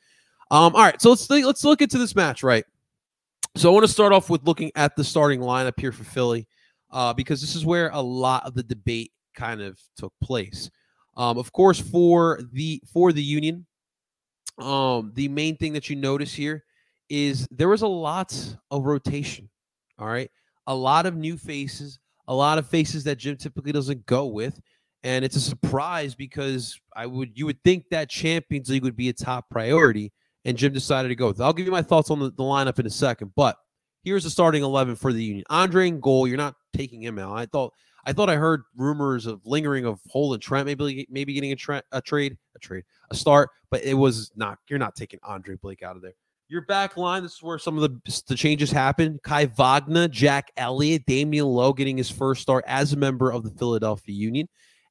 Um, 0.51 0.75
all 0.75 0.83
right, 0.83 1.01
so 1.01 1.09
let's 1.09 1.27
let's 1.29 1.63
look 1.63 1.81
into 1.81 1.97
this 1.97 2.15
match, 2.15 2.43
right? 2.43 2.63
So 3.55 3.69
I 3.69 3.73
want 3.73 3.83
to 3.85 3.91
start 3.91 4.13
off 4.13 4.29
with 4.29 4.43
looking 4.43 4.71
at 4.75 4.95
the 4.95 5.03
starting 5.03 5.39
lineup 5.39 5.79
here 5.79 5.91
for 5.91 6.03
Philly, 6.03 6.47
uh, 6.91 7.13
because 7.13 7.41
this 7.41 7.55
is 7.55 7.65
where 7.65 7.89
a 7.89 8.01
lot 8.01 8.45
of 8.45 8.53
the 8.53 8.63
debate 8.63 9.11
kind 9.33 9.59
of 9.59 9.79
took 9.97 10.13
place. 10.21 10.69
Um, 11.17 11.39
of 11.39 11.51
course, 11.51 11.79
for 11.79 12.41
the 12.51 12.79
for 12.93 13.11
the 13.11 13.23
Union, 13.23 13.65
um, 14.59 15.13
the 15.15 15.29
main 15.29 15.57
thing 15.57 15.73
that 15.73 15.89
you 15.89 15.95
notice 15.95 16.33
here 16.33 16.63
is 17.09 17.47
there 17.49 17.69
was 17.69 17.81
a 17.81 17.87
lot 17.87 18.37
of 18.69 18.85
rotation. 18.85 19.49
All 19.97 20.07
right. 20.07 20.29
A 20.67 20.75
lot 20.75 21.05
of 21.05 21.15
new 21.15 21.37
faces, 21.37 21.99
a 22.27 22.35
lot 22.35 22.57
of 22.57 22.67
faces 22.67 23.03
that 23.05 23.17
Jim 23.17 23.37
typically 23.37 23.71
doesn't 23.71 24.05
go 24.05 24.25
with. 24.25 24.59
And 25.03 25.23
it's 25.23 25.35
a 25.35 25.41
surprise 25.41 26.15
because 26.15 26.79
I 26.95 27.05
would 27.05 27.37
you 27.37 27.45
would 27.45 27.63
think 27.63 27.85
that 27.91 28.09
Champions 28.09 28.69
League 28.69 28.81
would 28.81 28.95
be 28.95 29.09
a 29.09 29.13
top 29.13 29.49
priority, 29.51 30.11
and 30.45 30.57
Jim 30.57 30.73
decided 30.73 31.09
to 31.09 31.15
go 31.15 31.27
with. 31.27 31.39
I'll 31.39 31.53
give 31.53 31.67
you 31.67 31.71
my 31.71 31.83
thoughts 31.83 32.09
on 32.09 32.19
the, 32.19 32.31
the 32.31 32.43
lineup 32.43 32.79
in 32.79 32.87
a 32.87 32.89
second, 32.89 33.33
but 33.35 33.55
here's 34.03 34.23
the 34.23 34.31
starting 34.31 34.63
eleven 34.63 34.95
for 34.95 35.13
the 35.13 35.23
Union. 35.23 35.43
Andre 35.51 35.89
in 35.89 35.99
goal. 35.99 36.27
You're 36.27 36.37
not 36.37 36.55
taking 36.75 37.03
him 37.03 37.19
out. 37.19 37.37
I 37.37 37.45
thought 37.45 37.71
I 38.07 38.13
thought 38.13 38.31
I 38.31 38.35
heard 38.35 38.63
rumors 38.75 39.27
of 39.27 39.41
lingering 39.45 39.85
of 39.85 39.99
Holden 40.07 40.39
Trent 40.39 40.65
maybe 40.65 41.05
maybe 41.11 41.33
getting 41.33 41.51
a, 41.51 41.55
tra- 41.55 41.83
a 41.91 42.01
trade, 42.01 42.35
a 42.55 42.59
trade, 42.59 42.83
a 43.11 43.15
start, 43.15 43.49
but 43.69 43.83
it 43.83 43.93
was 43.93 44.31
not. 44.35 44.57
You're 44.69 44.79
not 44.79 44.95
taking 44.95 45.19
Andre 45.21 45.55
Blake 45.55 45.83
out 45.83 45.95
of 45.95 46.01
there. 46.01 46.15
Your 46.47 46.61
back 46.61 46.95
line, 46.95 47.23
this 47.23 47.33
is 47.33 47.43
where 47.43 47.57
some 47.57 47.77
of 47.77 47.81
the, 47.81 48.21
the 48.27 48.35
changes 48.35 48.69
happen. 48.69 49.19
Kai 49.23 49.47
Wagner, 49.47 50.07
Jack 50.07 50.51
Elliott, 50.57 51.05
Damion 51.07 51.51
Lowe 51.51 51.73
getting 51.73 51.97
his 51.97 52.11
first 52.11 52.43
start 52.43 52.63
as 52.67 52.93
a 52.93 52.97
member 52.97 53.31
of 53.31 53.43
the 53.43 53.49
Philadelphia 53.51 54.13
Union, 54.13 54.47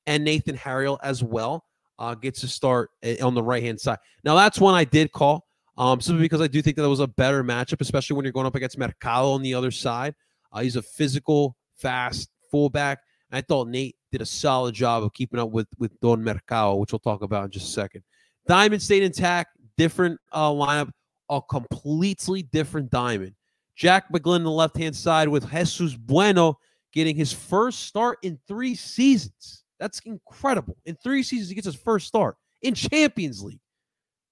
and 0.06 0.24
Nathan 0.24 0.56
Harriel 0.56 0.98
as 1.02 1.22
well 1.22 1.64
uh, 2.00 2.16
gets 2.16 2.42
a 2.42 2.48
start 2.48 2.90
eh, 3.04 3.18
on 3.22 3.34
the 3.34 3.42
right 3.42 3.62
hand 3.62 3.80
side. 3.80 3.98
Now, 4.24 4.34
that's 4.34 4.58
one 4.58 4.74
I 4.74 4.82
did 4.82 5.12
call 5.12 5.46
um, 5.78 6.00
simply 6.00 6.22
because 6.22 6.40
I 6.40 6.48
do 6.48 6.60
think 6.60 6.76
that, 6.76 6.88
was 6.88 6.98
a 6.98 7.06
better 7.06 7.44
matchup, 7.44 7.80
especially 7.80 8.16
when 8.16 8.24
you're 8.24 8.32
going 8.32 8.46
up 8.46 8.56
against 8.56 8.76
Mercado 8.76 9.30
on 9.30 9.42
the 9.42 9.54
other 9.54 9.70
side. 9.70 10.14
Uh, 10.52 10.60
he's 10.60 10.76
a 10.76 10.82
physical, 10.82 11.56
fast 11.76 12.30
fullback. 12.50 12.98
I 13.30 13.40
thought 13.40 13.68
Nate 13.68 13.96
did 14.12 14.20
a 14.20 14.26
solid 14.26 14.74
job 14.74 15.02
of 15.02 15.12
keeping 15.12 15.40
up 15.40 15.50
with, 15.50 15.66
with 15.78 15.98
Don 16.00 16.22
Mercado, 16.22 16.76
which 16.76 16.92
we'll 16.92 17.00
talk 17.00 17.22
about 17.22 17.46
in 17.46 17.50
just 17.50 17.66
a 17.66 17.72
second. 17.72 18.04
Diamond 18.46 18.80
stayed 18.80 19.02
intact, 19.02 19.56
different 19.76 20.20
uh, 20.30 20.50
lineup 20.50 20.90
a 21.30 21.40
completely 21.42 22.42
different 22.42 22.90
diamond. 22.90 23.34
Jack 23.76 24.12
McGlynn 24.12 24.36
on 24.36 24.44
the 24.44 24.50
left 24.50 24.76
hand 24.76 24.94
side 24.94 25.28
with 25.28 25.50
Jesus 25.50 25.94
Bueno 25.94 26.58
getting 26.92 27.16
his 27.16 27.32
first 27.32 27.80
start 27.80 28.18
in 28.22 28.38
three 28.46 28.74
seasons. 28.74 29.64
That's 29.80 30.00
incredible. 30.04 30.76
In 30.84 30.96
three 30.96 31.22
seasons, 31.22 31.48
he 31.48 31.54
gets 31.54 31.66
his 31.66 31.74
first 31.74 32.06
start 32.06 32.36
in 32.62 32.74
Champions 32.74 33.42
League. 33.42 33.60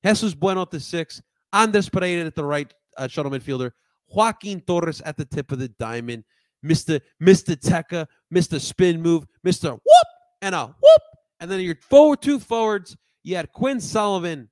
Jesus 0.05 0.35
Bueno 0.35 0.63
at 0.63 0.71
the 0.71 0.81
six, 0.81 1.21
Andres 1.53 1.89
Perea 1.89 2.25
at 2.25 2.35
the 2.35 2.45
right 2.45 2.73
uh, 2.97 3.09
shuttle 3.09 3.33
midfielder, 3.33 3.73
Joaquin 4.09 4.61
Torres 4.61 5.01
at 5.03 5.17
the 5.17 5.25
tip 5.25 5.53
of 5.53 5.59
the 5.59 5.69
diamond, 5.69 6.25
Mr. 6.65 7.01
Mr. 7.21 7.57
Teka, 7.57 8.07
Mr. 8.33 8.61
Spin 8.61 9.03
Move, 9.03 9.27
Mr. 9.45 9.71
Whoop, 9.71 10.07
and 10.41 10.55
a 10.55 10.67
whoop. 10.67 11.03
And 11.41 11.51
then 11.51 11.61
your 11.61 11.77
forward 11.77 12.23
two 12.23 12.39
forwards, 12.39 12.97
you 13.25 13.37
had 13.37 13.53
Quinn 13.53 13.81
Sullivan 13.81 14.49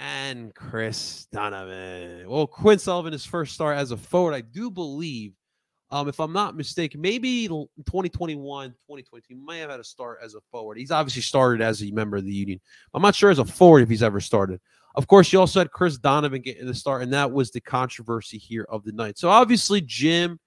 and 0.00 0.54
Chris 0.54 1.26
Donovan. 1.30 2.28
Well, 2.28 2.46
Quinn 2.46 2.78
Sullivan, 2.78 3.12
his 3.12 3.26
first 3.26 3.54
start 3.54 3.76
as 3.76 3.90
a 3.90 3.96
forward, 3.98 4.34
I 4.34 4.40
do 4.40 4.70
believe 4.70 5.34
Um, 5.92 6.08
if 6.08 6.20
I'm 6.20 6.32
not 6.32 6.56
mistaken, 6.56 7.00
maybe 7.00 7.48
2021, 7.48 8.70
2022, 8.70 9.26
he 9.28 9.34
might 9.34 9.56
have 9.56 9.70
had 9.70 9.80
a 9.80 9.84
start 9.84 10.20
as 10.22 10.34
a 10.34 10.40
forward. 10.52 10.78
He's 10.78 10.92
obviously 10.92 11.22
started 11.22 11.60
as 11.60 11.82
a 11.82 11.90
member 11.90 12.16
of 12.16 12.24
the 12.24 12.32
union. 12.32 12.60
I'm 12.94 13.02
not 13.02 13.16
sure 13.16 13.30
as 13.30 13.40
a 13.40 13.44
forward 13.44 13.82
if 13.82 13.88
he's 13.88 14.02
ever 14.02 14.20
started. 14.20 14.60
Of 14.94 15.08
course, 15.08 15.32
you 15.32 15.40
also 15.40 15.58
had 15.58 15.72
Chris 15.72 15.98
Donovan 15.98 16.42
getting 16.42 16.66
the 16.66 16.74
start, 16.74 17.02
and 17.02 17.12
that 17.12 17.32
was 17.32 17.50
the 17.50 17.60
controversy 17.60 18.38
here 18.38 18.68
of 18.70 18.84
the 18.84 18.92
night. 18.92 19.18
So 19.18 19.28
obviously, 19.28 19.80
Jim 19.80 20.38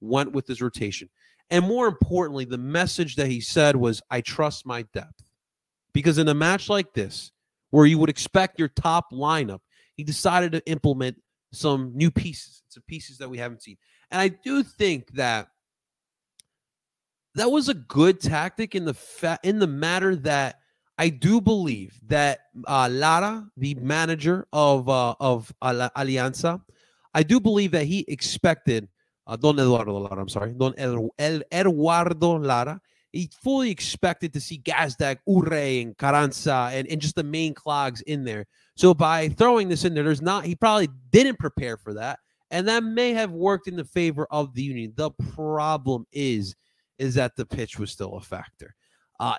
went 0.00 0.30
with 0.30 0.46
his 0.46 0.62
rotation. 0.62 1.10
And 1.50 1.64
more 1.64 1.88
importantly, 1.88 2.44
the 2.44 2.56
message 2.56 3.16
that 3.16 3.26
he 3.26 3.40
said 3.40 3.74
was, 3.74 4.00
I 4.10 4.20
trust 4.20 4.64
my 4.64 4.82
depth. 4.94 5.24
Because 5.92 6.18
in 6.18 6.28
a 6.28 6.34
match 6.34 6.68
like 6.68 6.92
this, 6.94 7.32
where 7.74 7.86
you 7.86 7.98
would 7.98 8.08
expect 8.08 8.56
your 8.56 8.68
top 8.68 9.10
lineup, 9.10 9.58
he 9.96 10.04
decided 10.04 10.52
to 10.52 10.64
implement 10.70 11.16
some 11.52 11.90
new 11.92 12.08
pieces, 12.08 12.62
some 12.68 12.84
pieces 12.86 13.18
that 13.18 13.28
we 13.28 13.36
haven't 13.36 13.64
seen. 13.64 13.76
And 14.12 14.20
I 14.20 14.28
do 14.28 14.62
think 14.62 15.10
that 15.14 15.48
that 17.34 17.50
was 17.50 17.68
a 17.68 17.74
good 17.74 18.20
tactic 18.20 18.76
in 18.76 18.84
the 18.84 18.94
fa- 18.94 19.40
in 19.42 19.58
the 19.58 19.66
matter 19.66 20.14
that 20.14 20.60
I 20.98 21.08
do 21.08 21.40
believe 21.40 21.98
that 22.06 22.42
uh, 22.68 22.88
Lara, 22.92 23.44
the 23.56 23.74
manager 23.74 24.46
of 24.52 24.88
uh, 24.88 25.16
of 25.18 25.52
Alianza, 25.60 26.62
I 27.12 27.24
do 27.24 27.40
believe 27.40 27.72
that 27.72 27.86
he 27.86 28.04
expected 28.06 28.86
uh, 29.26 29.34
Don 29.34 29.58
Eduardo 29.58 29.98
Lara. 29.98 30.22
I'm 30.22 30.28
sorry, 30.28 30.52
Don 30.52 30.74
Eduardo 30.78 32.38
Lara. 32.38 32.80
He 33.14 33.30
fully 33.44 33.70
expected 33.70 34.32
to 34.32 34.40
see 34.40 34.58
Gazdag, 34.58 35.18
Uhre, 35.28 35.82
and 35.82 35.96
Carranza, 35.96 36.70
and, 36.72 36.88
and 36.88 37.00
just 37.00 37.14
the 37.14 37.22
main 37.22 37.54
clogs 37.54 38.00
in 38.00 38.24
there. 38.24 38.44
So 38.74 38.92
by 38.92 39.28
throwing 39.28 39.68
this 39.68 39.84
in 39.84 39.94
there, 39.94 40.02
there's 40.02 40.20
not. 40.20 40.44
He 40.44 40.56
probably 40.56 40.88
didn't 41.10 41.38
prepare 41.38 41.76
for 41.76 41.94
that, 41.94 42.18
and 42.50 42.66
that 42.66 42.82
may 42.82 43.12
have 43.12 43.30
worked 43.30 43.68
in 43.68 43.76
the 43.76 43.84
favor 43.84 44.26
of 44.32 44.52
the 44.54 44.62
Union. 44.62 44.94
The 44.96 45.12
problem 45.32 46.08
is, 46.10 46.56
is 46.98 47.14
that 47.14 47.36
the 47.36 47.46
pitch 47.46 47.78
was 47.78 47.92
still 47.92 48.14
a 48.14 48.20
factor. 48.20 48.74
Uh, 49.20 49.36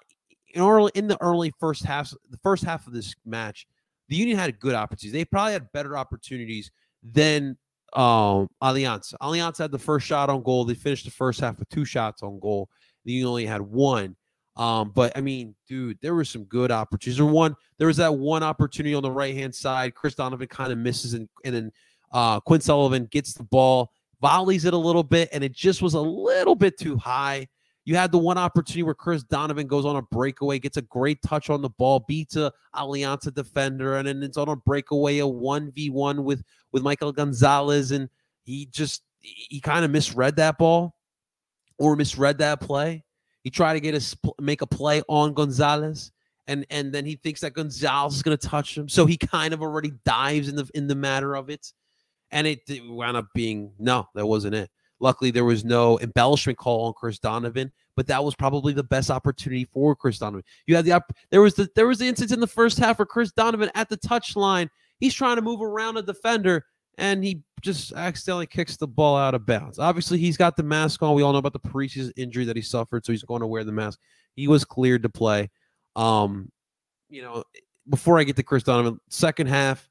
in 0.53 0.61
early 0.61 0.93
in 0.95 1.09
the 1.09 1.21
early 1.21 1.51
first 1.59 1.83
half, 1.83 2.13
the 2.29 2.39
first 2.43 2.63
half 2.63 2.87
of 2.87 2.93
this 2.93 3.13
match, 3.25 3.67
the 4.07 4.15
Union 4.15 4.37
had 4.37 4.57
good 4.57 4.73
opportunities. 4.73 5.11
They 5.11 5.25
probably 5.25 5.51
had 5.51 5.69
better 5.73 5.97
opportunities 5.97 6.71
than 7.03 7.57
um. 7.91 8.47
Alianza 8.63 9.57
had 9.57 9.71
the 9.71 9.79
first 9.79 10.07
shot 10.07 10.29
on 10.29 10.43
goal. 10.43 10.63
They 10.63 10.75
finished 10.75 11.03
the 11.03 11.11
first 11.11 11.41
half 11.41 11.59
with 11.59 11.67
two 11.67 11.83
shots 11.83 12.23
on 12.23 12.39
goal. 12.39 12.69
Union 13.11 13.27
only 13.27 13.45
had 13.45 13.61
one. 13.61 14.15
Um, 14.57 14.91
but 14.95 15.11
I 15.17 15.21
mean, 15.21 15.53
dude, 15.67 15.97
there 16.01 16.15
were 16.15 16.25
some 16.25 16.45
good 16.45 16.71
opportunities. 16.71 17.17
There 17.17 17.25
one, 17.25 17.55
there 17.77 17.87
was 17.87 17.97
that 17.97 18.15
one 18.15 18.43
opportunity 18.43 18.95
on 18.95 19.03
the 19.03 19.11
right 19.11 19.35
hand 19.35 19.53
side. 19.53 19.95
Chris 19.95 20.15
Donovan 20.15 20.47
kind 20.47 20.71
of 20.71 20.77
misses, 20.77 21.13
and, 21.13 21.27
and 21.43 21.55
then 21.55 21.71
uh, 22.11 22.39
Quinn 22.39 22.61
Sullivan 22.61 23.05
gets 23.11 23.33
the 23.33 23.43
ball, 23.43 23.91
volleys 24.21 24.65
it 24.65 24.73
a 24.73 24.77
little 24.77 25.03
bit, 25.03 25.29
and 25.33 25.43
it 25.43 25.51
just 25.51 25.81
was 25.81 25.93
a 25.93 26.01
little 26.01 26.55
bit 26.55 26.79
too 26.79 26.97
high. 26.97 27.47
You 27.83 27.95
had 27.95 28.11
the 28.11 28.17
one 28.17 28.37
opportunity 28.37 28.81
where 28.81 28.95
Chris 28.95 29.23
Donovan 29.23 29.67
goes 29.67 29.85
on 29.85 29.97
a 29.97 30.01
breakaway, 30.01 30.57
gets 30.57 30.77
a 30.77 30.81
great 30.83 31.21
touch 31.21 31.49
on 31.49 31.61
the 31.61 31.69
ball, 31.69 32.03
beats 32.07 32.35
a 32.35 32.51
Alianza 32.75 33.31
defender, 33.33 33.97
and 33.97 34.07
then 34.07 34.23
it's 34.23 34.37
on 34.37 34.49
a 34.49 34.55
breakaway, 34.55 35.19
a 35.19 35.27
one 35.27 35.71
v 35.71 35.89
one 35.89 36.23
with 36.23 36.43
with 36.71 36.81
Michael 36.81 37.11
Gonzalez, 37.11 37.91
and 37.91 38.09
he 38.43 38.67
just 38.67 39.03
he 39.19 39.59
kind 39.59 39.83
of 39.83 39.91
misread 39.91 40.37
that 40.37 40.57
ball 40.57 40.94
or 41.77 41.95
misread 41.95 42.37
that 42.39 42.59
play. 42.59 43.03
He 43.43 43.49
tried 43.49 43.73
to 43.73 43.79
get 43.79 43.95
a 43.95 44.41
make 44.41 44.61
a 44.61 44.67
play 44.67 45.03
on 45.07 45.33
Gonzalez, 45.33 46.11
and 46.47 46.65
and 46.69 46.93
then 46.93 47.05
he 47.05 47.15
thinks 47.15 47.41
that 47.41 47.53
Gonzalez 47.53 48.15
is 48.15 48.23
going 48.23 48.37
to 48.37 48.47
touch 48.47 48.77
him, 48.77 48.89
so 48.89 49.05
he 49.05 49.17
kind 49.17 49.53
of 49.53 49.61
already 49.61 49.91
dives 50.03 50.49
in 50.49 50.55
the 50.55 50.67
in 50.73 50.87
the 50.87 50.95
matter 50.95 51.35
of 51.35 51.49
it, 51.49 51.71
and 52.31 52.47
it, 52.47 52.61
it 52.67 52.81
wound 52.87 53.17
up 53.17 53.27
being 53.35 53.71
no, 53.77 54.07
that 54.15 54.25
wasn't 54.25 54.55
it. 54.55 54.69
Luckily, 54.99 55.29
there 55.29 55.45
was 55.45 55.65
no 55.65 55.99
embellishment 55.99 56.57
call 56.57 56.87
on 56.87 56.93
Chris 56.93 57.19
Donovan, 57.19 57.71
but 57.95 58.07
that 58.07 58.23
was 58.23 58.33
probably 58.33 58.73
the 58.73 58.83
best 58.83 59.11
opportunity 59.11 59.65
for 59.65 59.95
Chris 59.95 60.19
Donovan. 60.19 60.43
You 60.65 60.75
had 60.75 60.85
the 60.85 61.03
there 61.29 61.41
was 61.41 61.53
the 61.53 61.69
there 61.75 61.87
was 61.87 61.99
the 61.99 62.07
instance 62.07 62.31
in 62.31 62.39
the 62.39 62.47
first 62.47 62.79
half 62.79 62.97
where 62.97 63.05
Chris 63.05 63.31
Donovan 63.31 63.69
at 63.75 63.89
the 63.89 63.97
touch 63.97 64.35
line, 64.35 64.69
he's 64.99 65.13
trying 65.13 65.35
to 65.35 65.41
move 65.41 65.61
around 65.61 65.97
a 65.97 66.01
defender 66.01 66.65
and 66.97 67.23
he 67.23 67.41
just 67.61 67.93
accidentally 67.93 68.45
kicks 68.45 68.77
the 68.77 68.87
ball 68.87 69.17
out 69.17 69.33
of 69.33 69.45
bounds. 69.45 69.79
Obviously, 69.79 70.17
he's 70.17 70.37
got 70.37 70.55
the 70.55 70.63
mask 70.63 71.01
on. 71.01 71.15
We 71.15 71.23
all 71.23 71.33
know 71.33 71.39
about 71.39 71.53
the 71.53 71.59
preseason 71.59 72.11
injury 72.15 72.45
that 72.45 72.55
he 72.55 72.61
suffered, 72.61 73.05
so 73.05 73.11
he's 73.11 73.23
going 73.23 73.41
to 73.41 73.47
wear 73.47 73.63
the 73.63 73.71
mask. 73.71 73.99
He 74.35 74.47
was 74.47 74.63
cleared 74.63 75.03
to 75.03 75.09
play. 75.09 75.49
Um, 75.95 76.51
you 77.09 77.21
know, 77.21 77.43
before 77.89 78.19
I 78.19 78.23
get 78.23 78.35
to 78.35 78.43
Chris 78.43 78.63
Donovan, 78.63 78.99
second 79.09 79.47
half, 79.47 79.89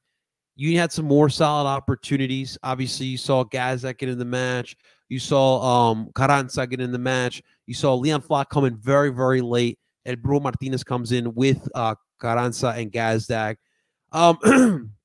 you 0.57 0.79
had 0.79 0.93
some 0.93 1.07
more 1.07 1.29
solid 1.29 1.69
opportunities. 1.69 2.57
Obviously, 2.63 3.07
you 3.07 3.19
saw 3.19 3.45
Gazdag 3.45 3.99
get 3.99 4.09
in 4.09 4.19
the 4.19 4.25
match. 4.25 4.77
You 5.09 5.19
saw 5.19 5.91
um, 5.91 6.11
Carranza 6.15 6.67
get 6.67 6.81
in 6.81 6.93
the 6.93 6.99
match. 6.99 7.43
You 7.67 7.75
saw 7.75 7.95
Leon 7.95 8.21
Flach 8.21 8.49
coming 8.51 8.77
very, 8.77 9.11
very 9.11 9.41
late. 9.41 9.79
And 10.05 10.19
Brujo 10.19 10.43
Martinez 10.43 10.85
comes 10.85 11.13
in 11.13 11.35
with 11.35 11.67
uh, 11.75 11.95
Carranza 12.21 12.69
and 12.69 12.93
Gazdag. 12.93 13.57
Um, 14.13 14.39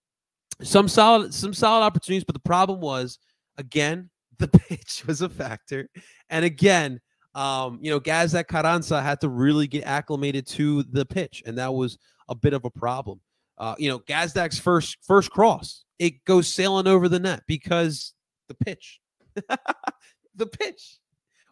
some 0.62 0.88
solid, 0.88 1.34
some 1.34 1.54
solid 1.54 1.84
opportunities, 1.84 2.24
but 2.24 2.34
the 2.34 2.42
problem 2.42 2.82
was 2.82 3.20
again 3.58 4.10
the 4.40 4.48
pitch 4.48 5.04
was 5.06 5.22
a 5.22 5.30
factor, 5.30 5.90
and 6.30 6.46
again, 6.46 7.00
um, 7.36 7.80
you 7.82 7.92
know, 7.92 8.00
Gazdag 8.00 8.48
Carranza 8.48 9.02
had 9.02 9.22
to 9.22 9.30
really 9.30 9.68
get 9.68 9.84
acclimated 9.84 10.48
to 10.48 10.84
the 10.84 11.06
pitch, 11.06 11.44
and 11.46 11.58
that 11.58 11.74
was 11.74 11.98
a 12.30 12.36
bit 12.36 12.54
of 12.54 12.66
a 12.66 12.70
problem. 12.70 13.20
Uh, 13.58 13.76
you 13.78 13.90
know, 13.90 14.00
Gazdag's 14.00 14.60
first 14.60 14.98
first 15.02 15.30
cross, 15.30 15.84
it 16.00 16.24
goes 16.26 16.48
sailing 16.48 16.88
over 16.88 17.10
the 17.10 17.20
net 17.20 17.44
because 17.48 18.14
the 18.48 18.56
pitch. 18.56 19.00
the 20.36 20.48
pitch. 20.48 21.00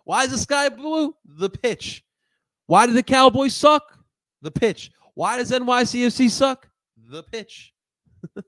Why 0.03 0.23
is 0.23 0.31
the 0.31 0.37
sky 0.37 0.69
blue? 0.69 1.13
The 1.25 1.49
pitch. 1.49 2.03
Why 2.65 2.85
did 2.85 2.95
the 2.95 3.03
Cowboys 3.03 3.53
suck? 3.53 3.83
The 4.41 4.51
pitch. 4.51 4.91
Why 5.13 5.37
does 5.37 5.51
NYCFC 5.51 6.29
suck? 6.29 6.69
The 7.09 7.23
pitch. 7.23 7.73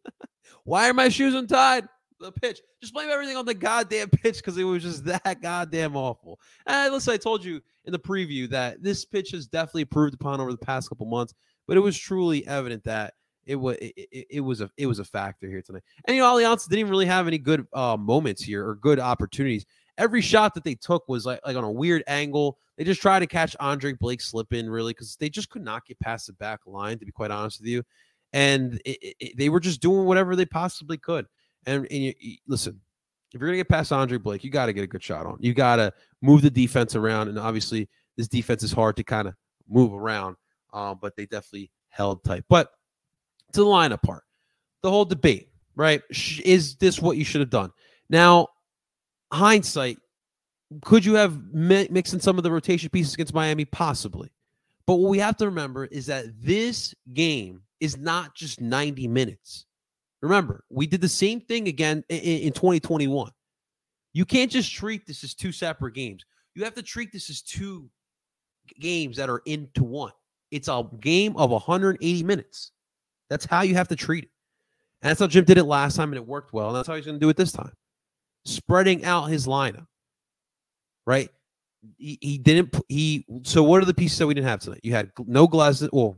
Why 0.69 0.88
are 0.88 0.93
my 0.93 1.09
shoes 1.09 1.33
untied? 1.33 1.88
The 2.19 2.31
pitch. 2.31 2.61
Just 2.79 2.93
blame 2.93 3.09
everything 3.09 3.35
on 3.35 3.45
the 3.45 3.55
goddamn 3.55 4.09
pitch 4.11 4.38
because 4.38 4.55
it 4.55 4.63
was 4.63 4.83
just 4.83 5.03
that 5.05 5.41
goddamn 5.41 5.95
awful. 5.95 6.39
And 6.67 6.93
listen, 6.93 7.11
I 7.11 7.17
told 7.17 7.43
you 7.43 7.59
in 7.85 7.91
the 7.91 7.97
preview 7.97 8.47
that 8.51 8.83
this 8.83 9.03
pitch 9.03 9.31
has 9.31 9.47
definitely 9.47 9.81
improved 9.81 10.13
upon 10.13 10.39
over 10.39 10.51
the 10.51 10.59
past 10.59 10.88
couple 10.88 11.07
months, 11.07 11.33
but 11.67 11.75
it 11.75 11.79
was 11.79 11.97
truly 11.97 12.45
evident 12.47 12.83
that 12.83 13.15
it 13.47 13.55
was 13.55 13.77
it, 13.81 14.27
it, 14.29 14.41
was 14.41 14.61
a 14.61 14.69
it 14.77 14.85
was 14.85 14.99
a 14.99 15.03
factor 15.03 15.47
here 15.47 15.63
tonight. 15.63 15.81
And 16.05 16.15
you 16.15 16.21
know, 16.21 16.35
Alianza 16.35 16.69
didn't 16.69 16.91
really 16.91 17.07
have 17.07 17.25
any 17.25 17.39
good 17.39 17.65
uh, 17.73 17.97
moments 17.97 18.43
here 18.43 18.67
or 18.67 18.75
good 18.75 18.99
opportunities. 18.99 19.65
Every 19.97 20.21
shot 20.21 20.53
that 20.53 20.63
they 20.63 20.75
took 20.75 21.09
was 21.09 21.25
like 21.25 21.39
like 21.47 21.57
on 21.57 21.63
a 21.63 21.71
weird 21.71 22.03
angle. 22.05 22.59
They 22.77 22.83
just 22.83 23.01
tried 23.01 23.21
to 23.21 23.27
catch 23.27 23.55
Andre 23.59 23.93
Blake 23.93 24.21
slipping 24.21 24.69
really 24.69 24.93
because 24.93 25.15
they 25.15 25.29
just 25.29 25.49
could 25.49 25.63
not 25.63 25.88
get 25.88 25.99
past 25.99 26.27
the 26.27 26.33
back 26.33 26.59
line. 26.67 26.99
To 26.99 27.05
be 27.05 27.11
quite 27.11 27.31
honest 27.31 27.59
with 27.59 27.69
you, 27.69 27.83
and 28.33 28.81
it, 28.86 29.38
they 29.38 29.50
were 29.50 29.59
just 29.59 29.81
doing 29.81 30.05
whatever 30.05 30.36
they 30.36 30.45
possibly 30.45 30.98
could. 30.98 31.25
And, 31.65 31.88
and 31.89 32.03
you, 32.03 32.13
you, 32.19 32.38
listen, 32.48 32.79
if 33.33 33.39
you're 33.39 33.48
gonna 33.50 33.57
get 33.57 33.69
past 33.69 33.91
Andre 33.91 34.17
Blake, 34.17 34.43
you 34.43 34.50
got 34.50 34.67
to 34.67 34.74
get 34.74 34.83
a 34.83 34.88
good 34.88 35.03
shot 35.03 35.25
on. 35.25 35.38
You 35.39 35.53
got 35.53 35.77
to 35.77 35.93
move 36.21 36.41
the 36.41 36.50
defense 36.50 36.95
around, 36.95 37.27
and 37.27 37.38
obviously 37.38 37.89
this 38.17 38.27
defense 38.27 38.63
is 38.63 38.71
hard 38.71 38.95
to 38.98 39.03
kind 39.03 39.27
of 39.27 39.36
move 39.67 39.93
around. 39.93 40.36
Um, 40.74 41.00
but 41.01 41.15
they 41.15 41.25
definitely 41.25 41.71
held 41.89 42.24
tight. 42.24 42.43
But 42.48 42.71
to 43.53 43.62
the 43.62 43.65
lineup 43.65 44.03
part, 44.03 44.24
the 44.81 44.89
whole 44.89 45.05
debate, 45.05 45.50
right? 45.75 46.01
Is 46.43 46.75
this 46.75 47.01
what 47.01 47.17
you 47.17 47.25
should 47.25 47.41
have 47.41 47.50
done? 47.50 47.71
Now, 48.09 48.48
hindsight, 49.31 49.98
could 50.81 51.03
you 51.03 51.15
have 51.15 51.53
mi- 51.53 51.88
mixed 51.89 52.13
in 52.13 52.19
some 52.19 52.38
of 52.38 52.43
the 52.43 52.51
rotation 52.51 52.89
pieces 52.89 53.13
against 53.13 53.33
Miami? 53.33 53.65
Possibly. 53.65 54.31
But 54.86 54.95
what 54.95 55.09
we 55.09 55.19
have 55.19 55.38
to 55.38 55.45
remember 55.45 55.86
is 55.86 56.07
that 56.07 56.25
this 56.41 56.93
game 57.13 57.62
is 57.79 57.98
not 57.98 58.36
just 58.36 58.62
90 58.62 59.07
minutes. 59.07 59.65
Remember, 60.21 60.63
we 60.69 60.86
did 60.86 61.01
the 61.01 61.09
same 61.09 61.39
thing 61.39 61.67
again 61.67 62.03
in, 62.09 62.19
in 62.19 62.53
2021. 62.53 63.31
You 64.13 64.25
can't 64.25 64.51
just 64.51 64.74
treat 64.74 65.05
this 65.05 65.24
as 65.24 65.33
two 65.33 65.51
separate 65.51 65.93
games. 65.93 66.25
You 66.55 66.63
have 66.63 66.74
to 66.75 66.83
treat 66.83 67.12
this 67.12 67.29
as 67.29 67.41
two 67.41 67.89
games 68.79 69.17
that 69.17 69.29
are 69.29 69.41
into 69.45 69.83
one. 69.83 70.12
It's 70.51 70.67
a 70.67 70.83
game 71.00 71.38
of 71.38 71.51
180 71.51 72.24
minutes. 72.24 72.71
That's 73.29 73.45
how 73.45 73.62
you 73.62 73.75
have 73.75 73.88
to 73.89 73.95
treat 73.95 74.25
it. 74.25 74.29
And 75.01 75.09
that's 75.09 75.19
how 75.19 75.27
Jim 75.27 75.45
did 75.45 75.57
it 75.57 75.63
last 75.63 75.95
time, 75.95 76.09
and 76.09 76.17
it 76.17 76.27
worked 76.27 76.51
well. 76.51 76.67
And 76.67 76.75
that's 76.75 76.88
how 76.88 76.95
he's 76.95 77.05
going 77.05 77.15
to 77.15 77.24
do 77.24 77.29
it 77.29 77.38
this 77.38 77.51
time. 77.51 77.71
Spreading 78.45 79.05
out 79.05 79.25
his 79.25 79.48
lineup, 79.48 79.86
right? 81.05 81.29
He, 81.98 82.17
he 82.21 82.38
didn't. 82.38 82.75
He 82.89 83.25
so 83.43 83.63
what 83.63 83.81
are 83.81 83.86
the 83.86 83.93
pieces 83.93 84.17
that 84.17 84.27
we 84.27 84.33
didn't 84.33 84.48
have 84.48 84.59
tonight? 84.59 84.81
You 84.83 84.91
had 84.93 85.12
no 85.25 85.48
Glesnes. 85.48 85.89
Well, 85.93 86.17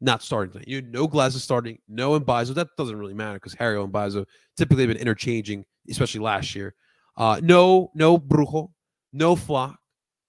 not 0.00 0.22
starting 0.22 0.52
tonight. 0.52 0.68
You 0.68 0.82
no 0.82 1.06
Glesnes 1.06 1.40
starting. 1.40 1.78
No 1.88 2.18
Mbaizo. 2.18 2.54
That 2.54 2.68
doesn't 2.76 2.96
really 2.96 3.14
matter 3.14 3.34
because 3.34 3.54
Harry 3.54 3.80
and 3.80 3.92
Mbaizo 3.92 4.24
typically 4.56 4.84
have 4.84 4.94
been 4.94 5.00
interchanging, 5.00 5.64
especially 5.88 6.20
last 6.20 6.54
year. 6.54 6.74
Uh, 7.16 7.40
no, 7.42 7.90
no 7.94 8.18
Brujo, 8.18 8.70
no 9.12 9.36
Flach, 9.36 9.76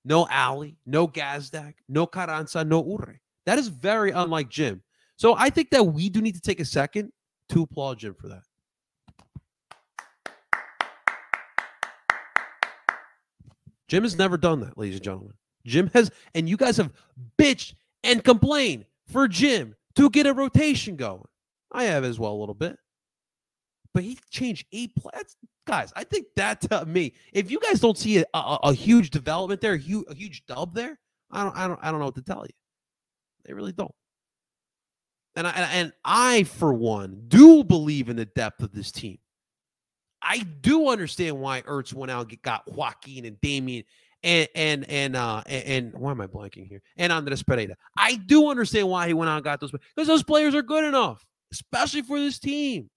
no 0.04 0.28
Ali, 0.30 0.78
no 0.86 1.08
Gazdag, 1.08 1.74
no 1.88 2.06
Carranza, 2.06 2.64
no 2.64 2.84
Uhre. 2.84 3.18
That 3.46 3.58
is 3.58 3.70
very 3.70 4.12
unlike 4.12 4.50
Jim. 4.50 4.82
So 5.16 5.36
I 5.38 5.50
think 5.50 5.70
that 5.70 5.84
we 5.84 6.10
do 6.10 6.22
need 6.22 6.36
to 6.36 6.42
take 6.42 6.60
a 6.60 6.66
second 6.66 7.12
to 7.50 7.64
applaud 7.64 8.00
Jim 8.00 8.16
for 8.16 8.28
that. 8.30 8.44
Jim 13.88 14.04
has 14.04 14.18
never 14.18 14.38
done 14.38 14.62
that, 14.62 14.78
ladies 14.78 14.96
and 14.96 15.04
gentlemen. 15.04 15.34
Jim 15.66 15.90
has, 15.94 16.12
and 16.34 16.48
you 16.48 16.58
guys 16.58 16.78
have 16.78 16.92
bitched 17.38 17.76
and 18.04 18.24
complained 18.24 18.86
for 19.12 19.28
Jim 19.28 19.76
to 19.96 20.10
get 20.10 20.26
a 20.26 20.34
rotation 20.34 20.96
going. 20.96 21.28
I 21.72 21.86
have 21.86 22.04
as 22.04 22.20
well 22.20 22.34
a 22.34 22.40
little 22.40 22.56
bit. 22.56 22.78
But 23.94 24.04
he 24.04 24.18
changed 24.30 24.66
eight 24.72 24.96
plans. 24.96 25.36
Guys, 25.68 25.92
I 25.96 26.04
think 26.04 26.28
that 26.38 26.62
to 26.62 26.86
me, 26.86 27.14
if 27.34 27.52
you 27.52 27.60
guys 27.60 27.80
don't 27.80 27.98
see 27.98 28.20
a, 28.20 28.26
a, 28.34 28.60
a 28.64 28.74
huge 28.74 29.10
development 29.10 29.62
there, 29.62 29.74
a 29.74 29.78
huge, 29.78 30.06
a 30.10 30.16
huge 30.16 30.46
dub 30.46 30.74
there, 30.74 30.98
I 31.30 31.44
don't, 31.44 31.58
I 31.58 31.68
don't, 31.68 31.80
I 31.82 31.92
don't 31.92 32.00
know 32.00 32.06
what 32.06 32.16
to 32.16 32.22
tell 32.22 32.46
you. 32.46 32.54
They 33.46 33.54
really 33.54 33.74
don't. 33.74 33.94
And 35.36 35.48
I, 35.48 35.52
and 35.52 35.94
I, 36.04 36.44
for 36.44 36.74
one, 36.74 37.24
do 37.28 37.64
believe 37.64 38.10
in 38.10 38.16
the 38.16 38.26
depth 38.26 38.62
of 38.62 38.74
this 38.74 38.92
team. 38.92 39.18
I 40.22 40.40
do 40.62 40.90
understand 40.90 41.40
why 41.40 41.64
Ernst 41.66 41.94
went 41.94 42.12
out 42.12 42.30
and 42.30 42.42
got 42.42 42.72
Joaquin 42.72 43.26
and 43.26 43.38
Damion 43.42 43.86
and 44.24 44.48
and 44.56 44.90
and 44.90 45.16
uh 45.16 45.44
and, 45.46 45.64
and 45.66 45.94
why 45.94 46.12
am 46.12 46.22
I 46.22 46.28
blanking 46.28 46.68
here? 46.68 46.82
And 46.98 47.12
Andres 47.12 47.44
Perea. 47.44 47.76
I 47.98 48.16
do 48.16 48.50
understand 48.50 48.88
why 48.88 49.08
he 49.08 49.14
went 49.14 49.30
out 49.30 49.36
and 49.36 49.44
got 49.44 49.60
those 49.60 49.72
because 49.72 50.08
those 50.08 50.24
players 50.24 50.56
are 50.56 50.62
good 50.62 50.84
enough, 50.84 51.26
especially 51.52 52.02
for 52.02 52.20
this 52.20 52.40
team. 52.40 52.90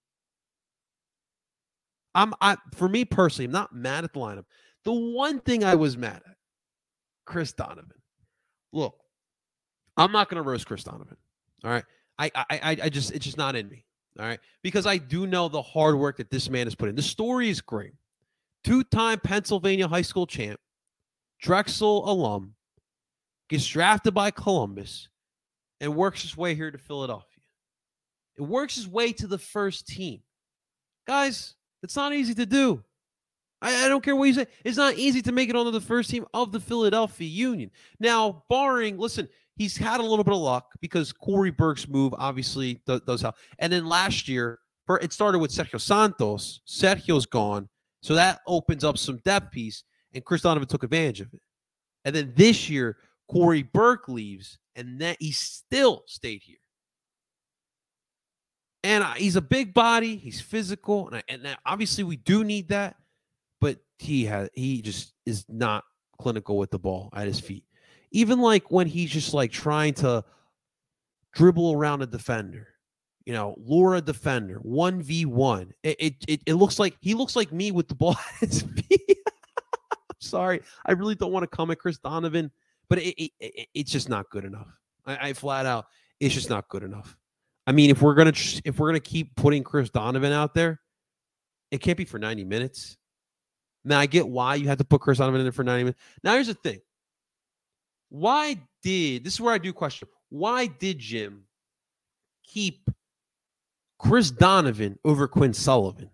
I'm 2.13 2.33
I 2.41 2.57
for 2.73 2.87
me 2.87 3.05
personally, 3.05 3.45
I'm 3.45 3.51
not 3.51 3.75
mad 3.75 4.03
at 4.03 4.13
the 4.13 4.19
lineup. 4.19 4.45
The 4.85 4.93
one 4.93 5.39
thing 5.39 5.63
I 5.63 5.75
was 5.75 5.97
mad 5.97 6.21
at, 6.25 6.35
Chris 7.25 7.51
Donovan. 7.51 7.91
Look, 8.71 8.95
I'm 9.97 10.11
not 10.11 10.29
to 10.29 10.41
roast 10.41 10.67
Chris 10.67 10.83
Donovan. 10.83 11.17
All 11.63 11.71
right, 11.71 11.83
I 12.17 12.31
I 12.35 12.77
I 12.83 12.89
just 12.89 13.11
it's 13.11 13.25
just 13.25 13.37
not 13.37 13.55
in 13.55 13.67
me. 13.69 13.83
All 14.19 14.25
right, 14.25 14.39
because 14.63 14.85
I 14.85 14.97
do 14.97 15.27
know 15.27 15.49
the 15.49 15.61
hard 15.61 15.97
work 15.97 16.17
that 16.17 16.29
this 16.29 16.49
man 16.49 16.67
has 16.67 16.75
put 16.75 16.87
in. 16.87 16.95
The 16.95 17.01
story 17.01 17.49
is 17.49 17.59
great. 17.59 17.93
Two-time 18.63 19.19
Pennsylvania 19.19 19.87
high 19.87 20.01
school 20.01 20.25
champ, 20.25 20.59
Drexel 21.41 22.09
alum, 22.09 22.55
gets 23.49 23.67
drafted 23.67 24.13
by 24.13 24.31
Columbus, 24.31 25.09
and 25.79 25.95
works 25.95 26.21
his 26.21 26.35
way 26.35 26.55
here 26.55 26.71
to 26.71 26.77
Philadelphia. 26.77 27.43
It 28.37 28.41
works 28.41 28.75
his 28.75 28.87
way 28.87 29.13
to 29.13 29.27
the 29.27 29.37
first 29.37 29.87
team. 29.87 30.21
Guys, 31.07 31.55
it's 31.83 31.95
not 31.95 32.13
easy 32.13 32.33
to 32.35 32.45
do. 32.45 32.83
I, 33.61 33.85
I, 33.85 33.89
don't 33.89 34.03
care 34.03 34.15
what 34.15 34.25
you 34.25 34.33
say. 34.33 34.47
It's 34.63 34.77
not 34.77 34.95
easy 34.95 35.21
to 35.21 35.31
make 35.31 35.49
it 35.49 35.55
onto 35.55 35.71
the 35.71 35.81
first 35.81 36.09
team 36.09 36.25
of 36.33 36.51
the 36.51 36.59
Philadelphia 36.59 37.27
Union. 37.27 37.71
Now, 37.99 38.43
barring, 38.49 38.97
listen, 38.97 39.29
he's 39.55 39.77
had 39.77 39.99
a 39.99 40.03
little 40.03 40.23
bit 40.23 40.33
of 40.33 40.39
luck 40.39 40.67
because 40.81 41.13
Cory 41.13 41.51
Burke's 41.51 41.87
move 41.87 42.13
obviously 42.17 42.81
does, 42.85 43.01
does 43.01 43.21
help. 43.21 43.35
And 43.59 43.71
then 43.71 43.85
last 43.85 44.27
year, 44.27 44.59
it 45.01 45.13
started 45.13 45.39
with 45.39 45.51
Sergio 45.51 45.79
Santos. 45.79 46.61
Sergio's 46.67 47.25
gone. 47.25 47.69
So 48.01 48.13
that 48.15 48.41
opens 48.45 48.83
up 48.83 48.97
some 48.97 49.17
depth 49.25 49.51
piece 49.51 49.83
and 50.15 50.23
Chris 50.23 50.41
Donovan 50.41 50.67
took 50.67 50.83
advantage 50.83 51.21
of 51.21 51.27
it. 51.33 51.41
And 52.05 52.15
then 52.15 52.33
this 52.35 52.69
year, 52.69 52.97
Cory 53.29 53.63
Burke 53.63 54.07
leaves, 54.07 54.57
and 54.75 54.99
that 55.01 55.17
he 55.19 55.31
still 55.31 56.03
stayed 56.07 56.41
here. 56.43 56.57
And 58.83 59.03
he's 59.17 59.35
a 59.35 59.41
big 59.41 59.73
body, 59.73 60.15
he's 60.15 60.39
physical, 60.39 61.09
and, 61.09 61.23
and 61.27 61.57
obviously 61.65 62.03
we 62.03 62.17
do 62.17 62.43
need 62.43 62.69
that. 62.69 62.95
But 63.59 63.79
he 63.97 64.25
has 64.25 64.49
he 64.53 64.81
just 64.81 65.13
is 65.25 65.45
not 65.49 65.83
clinical 66.19 66.57
with 66.57 66.69
the 66.69 66.79
ball 66.79 67.09
at 67.15 67.27
his 67.27 67.39
feet. 67.39 67.63
Even 68.11 68.39
like 68.39 68.69
when 68.71 68.87
he's 68.87 69.09
just 69.09 69.33
like 69.33 69.51
trying 69.51 69.95
to 69.95 70.23
dribble 71.33 71.73
around 71.73 72.03
a 72.03 72.05
defender, 72.05 72.67
you 73.25 73.33
know, 73.33 73.55
lure 73.57 73.95
a 73.95 74.01
defender, 74.01 74.57
one 74.61 75.01
v 75.01 75.25
one. 75.25 75.73
It, 75.81 76.15
it 76.27 76.41
it 76.45 76.53
looks 76.53 76.77
like 76.77 76.95
he 77.01 77.15
looks 77.15 77.35
like 77.35 77.51
me 77.51 77.71
with 77.71 77.87
the 77.87 77.95
ball 77.95 78.15
at 78.41 78.49
his 78.49 78.61
feet 78.61 79.17
sorry. 80.25 80.61
I 80.85 80.93
really 80.93 81.15
don't 81.15 81.31
want 81.31 81.49
to 81.49 81.55
come 81.55 81.71
at 81.71 81.79
Chris 81.79 81.97
Donovan, 81.97 82.51
but 82.89 82.99
it, 82.99 83.15
it, 83.21 83.31
it, 83.39 83.67
it's 83.73 83.91
just 83.91 84.09
not 84.09 84.29
good 84.29 84.45
enough. 84.45 84.67
I, 85.05 85.29
I 85.29 85.33
flat 85.33 85.65
out, 85.65 85.87
it's 86.19 86.33
just 86.33 86.49
not 86.49 86.67
good 86.69 86.83
enough. 86.83 87.15
I 87.67 87.71
mean, 87.71 87.89
if 87.89 88.01
we're 88.01 88.13
gonna 88.13 88.33
if 88.63 88.79
we're 88.79 88.89
gonna 88.89 88.99
keep 88.99 89.35
putting 89.35 89.63
Chris 89.63 89.89
Donovan 89.89 90.31
out 90.31 90.53
there, 90.53 90.79
it 91.71 91.79
can't 91.79 91.97
be 91.97 92.05
for 92.05 92.19
90 92.19 92.43
minutes. 92.43 92.97
Now 93.83 93.99
I 93.99 94.05
get 94.05 94.27
why 94.27 94.55
you 94.55 94.67
had 94.67 94.77
to 94.79 94.83
put 94.83 95.01
Chris 95.01 95.17
Donovan 95.17 95.41
in 95.41 95.45
there 95.45 95.51
for 95.51 95.63
90 95.63 95.83
minutes. 95.83 95.99
Now 96.23 96.33
here's 96.33 96.47
the 96.47 96.53
thing. 96.53 96.81
Why 98.09 98.57
did 98.83 99.23
this 99.23 99.33
is 99.33 99.41
where 99.41 99.53
I 99.53 99.57
do 99.57 99.73
question. 99.73 100.07
Why 100.29 100.67
did 100.67 100.99
Jim 100.99 101.43
keep 102.43 102.89
Chris 103.97 104.31
Donovan 104.31 104.97
over 105.03 105.27
Quinn 105.27 105.53
Sullivan? 105.53 106.09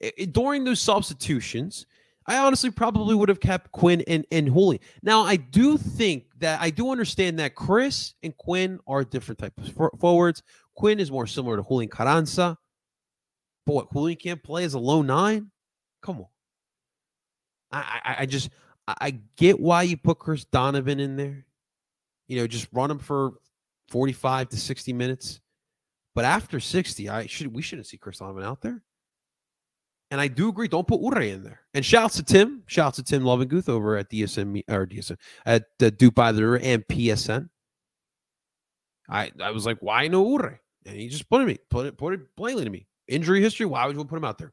It, 0.00 0.32
during 0.32 0.64
those 0.64 0.80
substitutions, 0.80 1.86
I 2.30 2.38
honestly 2.38 2.70
probably 2.70 3.16
would 3.16 3.28
have 3.28 3.40
kept 3.40 3.72
Quinn 3.72 4.04
and, 4.06 4.24
and 4.30 4.46
Julian. 4.46 4.80
Now, 5.02 5.22
I 5.22 5.34
do 5.34 5.76
think 5.76 6.26
that 6.38 6.60
I 6.60 6.70
do 6.70 6.92
understand 6.92 7.40
that 7.40 7.56
Chris 7.56 8.14
and 8.22 8.36
Quinn 8.36 8.78
are 8.86 9.02
different 9.02 9.40
types 9.40 9.68
of 9.68 9.90
forwards. 9.98 10.44
Quinn 10.76 11.00
is 11.00 11.10
more 11.10 11.26
similar 11.26 11.56
to 11.56 11.64
Julian 11.64 11.90
Carranza. 11.90 12.56
But 13.66 13.74
what, 13.74 13.92
Julian 13.92 14.16
can't 14.16 14.40
play 14.44 14.62
as 14.62 14.74
a 14.74 14.78
low 14.78 15.02
nine? 15.02 15.50
Come 16.02 16.18
on. 16.20 16.26
I, 17.72 18.00
I, 18.04 18.16
I 18.20 18.26
just 18.26 18.50
I 18.86 19.18
get 19.36 19.58
why 19.58 19.82
you 19.82 19.96
put 19.96 20.20
Chris 20.20 20.44
Donovan 20.44 21.00
in 21.00 21.16
there. 21.16 21.44
You 22.28 22.38
know, 22.38 22.46
just 22.46 22.68
run 22.70 22.92
him 22.92 23.00
for 23.00 23.32
45 23.88 24.50
to 24.50 24.56
60 24.56 24.92
minutes. 24.92 25.40
But 26.14 26.24
after 26.24 26.60
60, 26.60 27.08
I 27.08 27.26
should 27.26 27.52
we 27.52 27.62
shouldn't 27.62 27.88
see 27.88 27.96
Chris 27.96 28.18
Donovan 28.18 28.44
out 28.44 28.60
there. 28.60 28.84
And 30.10 30.20
I 30.20 30.26
do 30.28 30.48
agree. 30.48 30.66
Don't 30.66 30.88
put 30.88 31.00
Uhre 31.00 31.32
in 31.32 31.44
there. 31.44 31.60
And 31.72 31.84
shouts 31.84 32.16
to 32.16 32.24
Tim. 32.24 32.64
Shouts 32.66 32.96
to 32.96 33.04
Tim 33.04 33.22
Lovinguth 33.22 33.68
over 33.68 33.96
at 33.96 34.10
DSM 34.10 34.62
or 34.68 34.86
DSM 34.86 35.16
at 35.46 35.66
uh, 35.80 35.90
Duke 35.90 36.14
by 36.14 36.32
the 36.32 36.42
River 36.42 36.58
and 36.58 36.86
PSN. 36.86 37.48
I 39.08 39.30
I 39.40 39.50
was 39.50 39.66
like, 39.66 39.78
why 39.80 40.08
no 40.08 40.24
Uhre? 40.24 40.58
And 40.86 40.96
he 40.96 41.08
just 41.08 41.28
put 41.28 41.42
it 41.42 41.46
me, 41.46 41.58
put 41.68 41.86
it, 41.86 41.96
put 41.96 42.14
it 42.14 42.20
plainly 42.36 42.64
to 42.64 42.70
me. 42.70 42.86
Injury 43.06 43.40
history. 43.40 43.66
Why 43.66 43.86
would 43.86 43.96
you 43.96 44.04
put 44.04 44.16
him 44.16 44.24
out 44.24 44.38
there? 44.38 44.52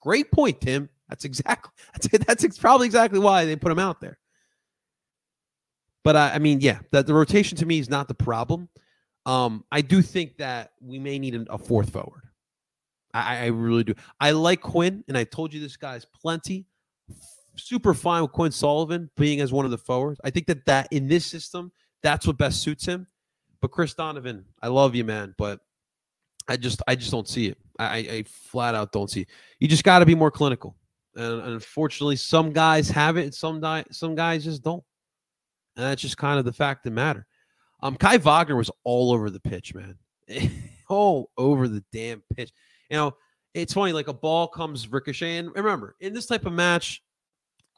Great 0.00 0.30
point, 0.30 0.60
Tim. 0.60 0.88
That's 1.08 1.24
exactly 1.24 1.72
that's, 2.26 2.42
that's 2.42 2.58
probably 2.58 2.86
exactly 2.86 3.18
why 3.18 3.44
they 3.44 3.56
put 3.56 3.72
him 3.72 3.78
out 3.78 4.00
there. 4.00 4.18
But 6.02 6.16
I, 6.16 6.34
I 6.34 6.38
mean, 6.38 6.60
yeah, 6.60 6.80
that 6.92 7.06
the 7.06 7.14
rotation 7.14 7.56
to 7.58 7.66
me 7.66 7.78
is 7.78 7.90
not 7.90 8.08
the 8.08 8.14
problem. 8.14 8.68
Um, 9.26 9.64
I 9.70 9.82
do 9.82 10.00
think 10.00 10.38
that 10.38 10.72
we 10.80 10.98
may 10.98 11.18
need 11.18 11.46
a 11.50 11.58
fourth 11.58 11.90
forward. 11.90 12.29
I, 13.12 13.38
I 13.38 13.46
really 13.46 13.84
do. 13.84 13.94
I 14.20 14.30
like 14.32 14.60
Quinn, 14.60 15.04
and 15.08 15.16
I 15.16 15.24
told 15.24 15.52
you 15.52 15.60
this 15.60 15.76
guy's 15.76 16.04
plenty. 16.04 16.66
Super 17.56 17.94
fine 17.94 18.22
with 18.22 18.32
Quinn 18.32 18.52
Sullivan 18.52 19.10
being 19.16 19.40
as 19.40 19.52
one 19.52 19.64
of 19.64 19.70
the 19.70 19.78
forwards. 19.78 20.20
I 20.24 20.30
think 20.30 20.46
that 20.46 20.64
that 20.66 20.88
in 20.92 21.08
this 21.08 21.26
system, 21.26 21.72
that's 22.02 22.26
what 22.26 22.38
best 22.38 22.62
suits 22.62 22.86
him. 22.86 23.06
But 23.60 23.72
Chris 23.72 23.94
Donovan, 23.94 24.44
I 24.62 24.68
love 24.68 24.94
you, 24.94 25.04
man, 25.04 25.34
but 25.36 25.60
I 26.48 26.56
just 26.56 26.82
I 26.88 26.94
just 26.94 27.10
don't 27.10 27.28
see 27.28 27.48
it. 27.48 27.58
I, 27.78 27.96
I 27.96 28.24
flat 28.26 28.74
out 28.74 28.92
don't 28.92 29.10
see 29.10 29.22
it. 29.22 29.28
You 29.58 29.68
just 29.68 29.84
got 29.84 29.98
to 29.98 30.06
be 30.06 30.14
more 30.14 30.30
clinical. 30.30 30.76
And, 31.16 31.42
unfortunately, 31.42 32.16
some 32.16 32.52
guys 32.52 32.88
have 32.90 33.16
it, 33.16 33.24
and 33.24 33.34
some 33.34 33.62
some 33.90 34.14
guys 34.14 34.44
just 34.44 34.62
don't. 34.62 34.84
And 35.76 35.86
that's 35.86 36.02
just 36.02 36.16
kind 36.16 36.38
of 36.38 36.44
the 36.44 36.52
fact 36.52 36.86
of 36.86 36.92
the 36.92 36.94
matter. 36.94 37.26
Um, 37.82 37.96
Kai 37.96 38.18
Wagner 38.18 38.56
was 38.56 38.70
all 38.84 39.12
over 39.12 39.30
the 39.30 39.40
pitch, 39.40 39.74
man. 39.74 39.96
all 40.88 41.30
over 41.36 41.68
the 41.68 41.84
damn 41.92 42.22
pitch 42.34 42.52
you 42.90 42.96
know, 42.96 43.16
it's 43.54 43.72
funny, 43.72 43.92
like 43.92 44.08
a 44.08 44.12
ball 44.12 44.48
comes 44.48 44.88
ricocheting. 44.90 45.50
Remember, 45.54 45.96
in 46.00 46.12
this 46.12 46.26
type 46.26 46.46
of 46.46 46.52
match, 46.52 47.02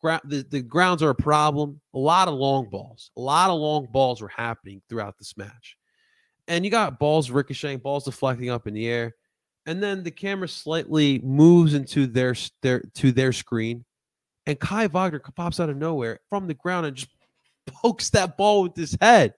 the, 0.03 0.45
the 0.51 0.63
grounds 0.63 1.03
are 1.03 1.11
a 1.11 1.15
problem. 1.15 1.81
A 1.95 1.99
lot 1.99 2.29
of 2.29 2.35
long 2.35 2.69
balls, 2.69 3.11
a 3.17 3.21
lot 3.21 3.51
of 3.51 3.59
long 3.59 3.87
balls 3.91 4.21
were 4.21 4.29
happening 4.29 4.83
throughout 4.89 5.19
this 5.19 5.37
match. 5.37 5.77
And 6.49 6.65
you 6.65 6.71
got 6.71 6.99
balls 6.99 7.31
ricocheting, 7.31 7.79
balls 7.79 8.05
deflecting 8.05 8.51
up 8.51 8.67
in 8.67 8.75
the 8.75 8.89
air. 8.89 9.15
And 9.65 9.81
then 9.81 10.03
the 10.03 10.11
camera 10.11 10.49
slightly 10.49 11.21
moves 11.21 11.75
into 11.75 12.07
their, 12.09 12.35
their 12.63 12.81
to 12.95 13.13
their 13.13 13.33
screen. 13.33 13.85
And 14.47 14.59
Kai 14.59 14.89
Wagner 14.89 15.21
pops 15.21 15.61
out 15.61 15.71
of 15.71 15.77
nowhere 15.77 16.19
from 16.29 16.49
the 16.49 16.55
ground 16.55 16.87
and 16.87 16.97
just 16.97 17.13
pokes 17.69 18.11
that 18.11 18.37
ball 18.37 18.65
with 18.65 18.75
his 18.75 18.97
head 19.01 19.35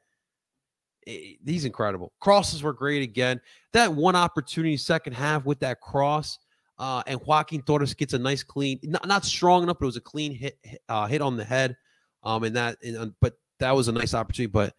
he's 1.07 1.65
incredible. 1.65 2.13
Crosses 2.21 2.63
were 2.63 2.73
great 2.73 3.03
again. 3.03 3.41
That 3.73 3.93
one 3.93 4.17
opportunity 4.17 4.77
second 4.77 5.15
half 5.15 5.45
with 5.45 5.61
that 5.61 5.81
cross, 5.81 6.39
uh, 6.79 7.03
and 7.07 7.21
Joaquin 7.25 7.63
Torres 7.63 7.95
gets 7.95 8.15
a 8.15 8.19
nice 8.19 8.43
clean, 8.43 8.81
not, 8.83 9.07
not 9.07 9.25
strong 9.25 9.63
enough, 9.63 9.79
but 9.79 9.87
it 9.87 9.87
was 9.87 9.97
a 9.97 10.01
clean 10.01 10.35
hit 10.35 10.59
uh, 10.89 11.07
hit 11.07 11.23
on 11.23 11.37
the 11.37 11.45
head. 11.45 11.77
Um, 12.23 12.43
and 12.45 12.57
that, 12.57 12.79
and, 12.83 13.15
but 13.21 13.35
that 13.61 13.75
was 13.77 13.89
a 13.89 13.93
nice 13.93 14.15
opportunity, 14.15 14.51
but 14.51 14.75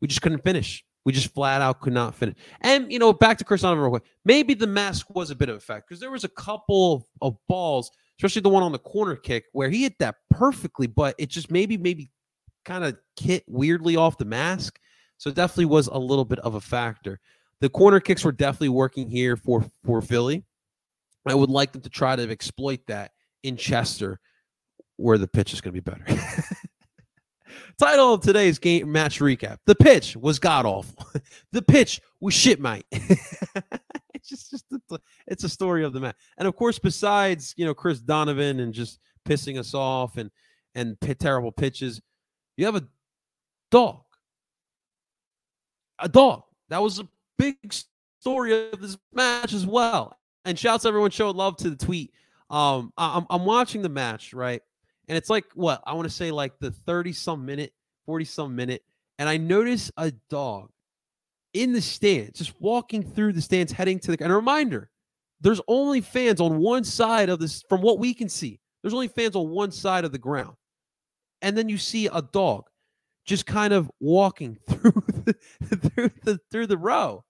we 0.00 0.08
just 0.08 0.22
couldn't 0.22 0.44
finish. 0.44 0.84
We 1.04 1.12
just 1.12 1.32
flat 1.32 1.62
out 1.62 1.80
could 1.80 1.94
not 1.94 2.14
finish. 2.14 2.36
And 2.60 2.92
you 2.92 2.98
know, 2.98 3.12
back 3.12 3.38
to 3.38 3.44
Chris 3.44 3.62
Donovan 3.62 3.82
real 3.82 3.90
quick. 3.90 4.04
Maybe 4.24 4.54
the 4.54 4.66
mask 4.66 5.08
was 5.10 5.30
a 5.30 5.34
bit 5.34 5.48
of 5.48 5.56
a 5.56 5.60
fact 5.60 5.88
because 5.88 6.00
there 6.00 6.10
was 6.10 6.24
a 6.24 6.28
couple 6.28 6.94
of, 6.94 7.04
of 7.22 7.36
balls, 7.48 7.90
especially 8.18 8.42
the 8.42 8.50
one 8.50 8.62
on 8.62 8.72
the 8.72 8.78
corner 8.78 9.16
kick, 9.16 9.44
where 9.52 9.70
he 9.70 9.82
hit 9.82 9.98
that 9.98 10.16
perfectly, 10.30 10.86
but 10.86 11.14
it 11.18 11.30
just 11.30 11.50
maybe 11.50 11.78
maybe 11.78 12.10
kind 12.64 12.84
of 12.84 12.98
hit 13.18 13.44
weirdly 13.48 13.96
off 13.96 14.18
the 14.18 14.24
mask 14.24 14.78
so 15.20 15.28
it 15.28 15.36
definitely 15.36 15.66
was 15.66 15.86
a 15.86 15.98
little 15.98 16.24
bit 16.24 16.38
of 16.38 16.54
a 16.54 16.62
factor. 16.62 17.20
The 17.60 17.68
corner 17.68 18.00
kicks 18.00 18.24
were 18.24 18.32
definitely 18.32 18.70
working 18.70 19.10
here 19.10 19.36
for 19.36 19.62
for 19.84 20.00
Philly. 20.00 20.44
I 21.26 21.34
would 21.34 21.50
like 21.50 21.72
them 21.72 21.82
to 21.82 21.90
try 21.90 22.16
to 22.16 22.30
exploit 22.30 22.80
that 22.86 23.12
in 23.42 23.58
Chester 23.58 24.18
where 24.96 25.18
the 25.18 25.28
pitch 25.28 25.52
is 25.52 25.60
going 25.60 25.74
to 25.74 25.80
be 25.80 25.90
better. 25.90 26.04
Title 27.78 28.14
of 28.14 28.22
today's 28.22 28.58
game 28.58 28.90
match 28.90 29.20
recap: 29.20 29.58
The 29.66 29.74
pitch 29.74 30.16
was 30.16 30.38
god 30.38 30.64
awful. 30.64 31.06
the 31.52 31.60
pitch 31.60 32.00
was 32.20 32.32
shit, 32.32 32.58
mate. 32.58 32.86
it's 32.90 34.26
just, 34.26 34.50
just 34.50 34.64
a, 34.90 34.98
it's 35.26 35.44
a 35.44 35.50
story 35.50 35.84
of 35.84 35.92
the 35.92 36.00
match, 36.00 36.16
and 36.38 36.48
of 36.48 36.56
course, 36.56 36.78
besides 36.78 37.52
you 37.58 37.66
know 37.66 37.74
Chris 37.74 38.00
Donovan 38.00 38.60
and 38.60 38.72
just 38.72 38.98
pissing 39.28 39.58
us 39.58 39.74
off 39.74 40.16
and 40.16 40.30
and 40.74 40.96
terrible 41.18 41.52
pitches, 41.52 42.00
you 42.56 42.64
have 42.64 42.76
a 42.76 42.88
dog. 43.70 44.00
A 46.00 46.08
dog. 46.08 46.42
That 46.68 46.82
was 46.82 46.98
a 46.98 47.08
big 47.38 47.56
story 48.20 48.70
of 48.72 48.80
this 48.80 48.96
match 49.12 49.52
as 49.52 49.66
well. 49.66 50.16
And 50.44 50.58
shouts 50.58 50.84
everyone 50.84 51.10
showed 51.10 51.36
love 51.36 51.56
to 51.58 51.70
the 51.70 51.76
tweet. 51.76 52.12
Um, 52.48 52.92
I'm 52.96 53.26
I'm 53.30 53.44
watching 53.44 53.82
the 53.82 53.88
match 53.88 54.34
right, 54.34 54.60
and 55.08 55.16
it's 55.16 55.30
like 55.30 55.44
what 55.54 55.82
I 55.86 55.92
want 55.94 56.08
to 56.08 56.14
say 56.14 56.30
like 56.32 56.58
the 56.58 56.72
30 56.72 57.12
some 57.12 57.46
minute, 57.46 57.72
40 58.06 58.24
some 58.24 58.56
minute, 58.56 58.82
and 59.18 59.28
I 59.28 59.36
notice 59.36 59.90
a 59.96 60.10
dog 60.30 60.70
in 61.52 61.72
the 61.72 61.80
stands, 61.80 62.38
just 62.38 62.60
walking 62.60 63.02
through 63.02 63.34
the 63.34 63.42
stands, 63.42 63.70
heading 63.70 64.00
to 64.00 64.16
the. 64.16 64.22
And 64.22 64.32
a 64.32 64.36
reminder, 64.36 64.90
there's 65.40 65.60
only 65.68 66.00
fans 66.00 66.40
on 66.40 66.58
one 66.58 66.82
side 66.82 67.28
of 67.28 67.38
this, 67.38 67.62
from 67.68 67.82
what 67.82 67.98
we 67.98 68.14
can 68.14 68.28
see. 68.28 68.58
There's 68.82 68.94
only 68.94 69.08
fans 69.08 69.36
on 69.36 69.50
one 69.50 69.70
side 69.70 70.04
of 70.04 70.10
the 70.10 70.18
ground, 70.18 70.56
and 71.42 71.56
then 71.56 71.68
you 71.68 71.78
see 71.78 72.06
a 72.06 72.22
dog 72.22 72.69
just 73.30 73.46
kind 73.46 73.72
of 73.72 73.88
walking 74.00 74.58
through 74.68 75.04
the, 75.24 75.34
through 75.76 76.10
the 76.24 76.40
through 76.50 76.66
the 76.66 76.76
row. 76.76 77.24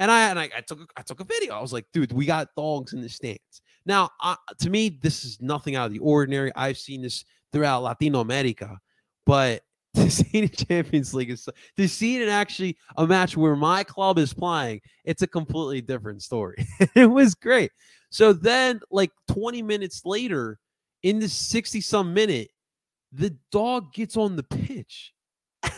And 0.00 0.10
I 0.10 0.28
and 0.28 0.40
I, 0.40 0.50
I 0.56 0.60
took 0.60 0.92
I 0.96 1.02
took 1.02 1.20
a 1.20 1.24
video. 1.24 1.54
I 1.54 1.62
was 1.62 1.72
like, 1.72 1.86
dude, 1.92 2.12
we 2.12 2.26
got 2.26 2.48
dogs 2.56 2.92
in 2.92 3.00
the 3.00 3.08
stands. 3.08 3.62
Now, 3.86 4.10
to 4.58 4.70
me, 4.70 4.98
this 5.02 5.24
is 5.24 5.40
nothing 5.40 5.76
out 5.76 5.86
of 5.86 5.92
the 5.92 6.00
ordinary. 6.00 6.50
I've 6.56 6.78
seen 6.78 7.02
this 7.02 7.24
throughout 7.52 7.82
Latino 7.82 8.20
America, 8.20 8.76
but 9.24 9.62
to 9.94 10.10
see 10.10 10.40
the 10.40 10.48
Champions 10.48 11.14
League 11.14 11.30
is 11.30 11.48
to 11.76 11.88
see 11.88 12.16
it 12.16 12.22
in 12.22 12.28
actually 12.28 12.76
a 12.96 13.06
match 13.06 13.36
where 13.36 13.54
my 13.54 13.84
club 13.84 14.18
is 14.18 14.34
playing, 14.34 14.80
it's 15.04 15.22
a 15.22 15.28
completely 15.28 15.80
different 15.80 16.22
story. 16.22 16.66
it 16.96 17.06
was 17.06 17.36
great. 17.36 17.70
So 18.10 18.32
then, 18.32 18.80
like 18.90 19.12
20 19.28 19.62
minutes 19.62 20.02
later, 20.04 20.58
in 21.04 21.20
the 21.20 21.28
60 21.28 21.80
some 21.82 22.12
minute, 22.12 22.48
the 23.14 23.36
dog 23.52 23.92
gets 23.92 24.16
on 24.16 24.36
the 24.36 24.42
pitch. 24.42 25.12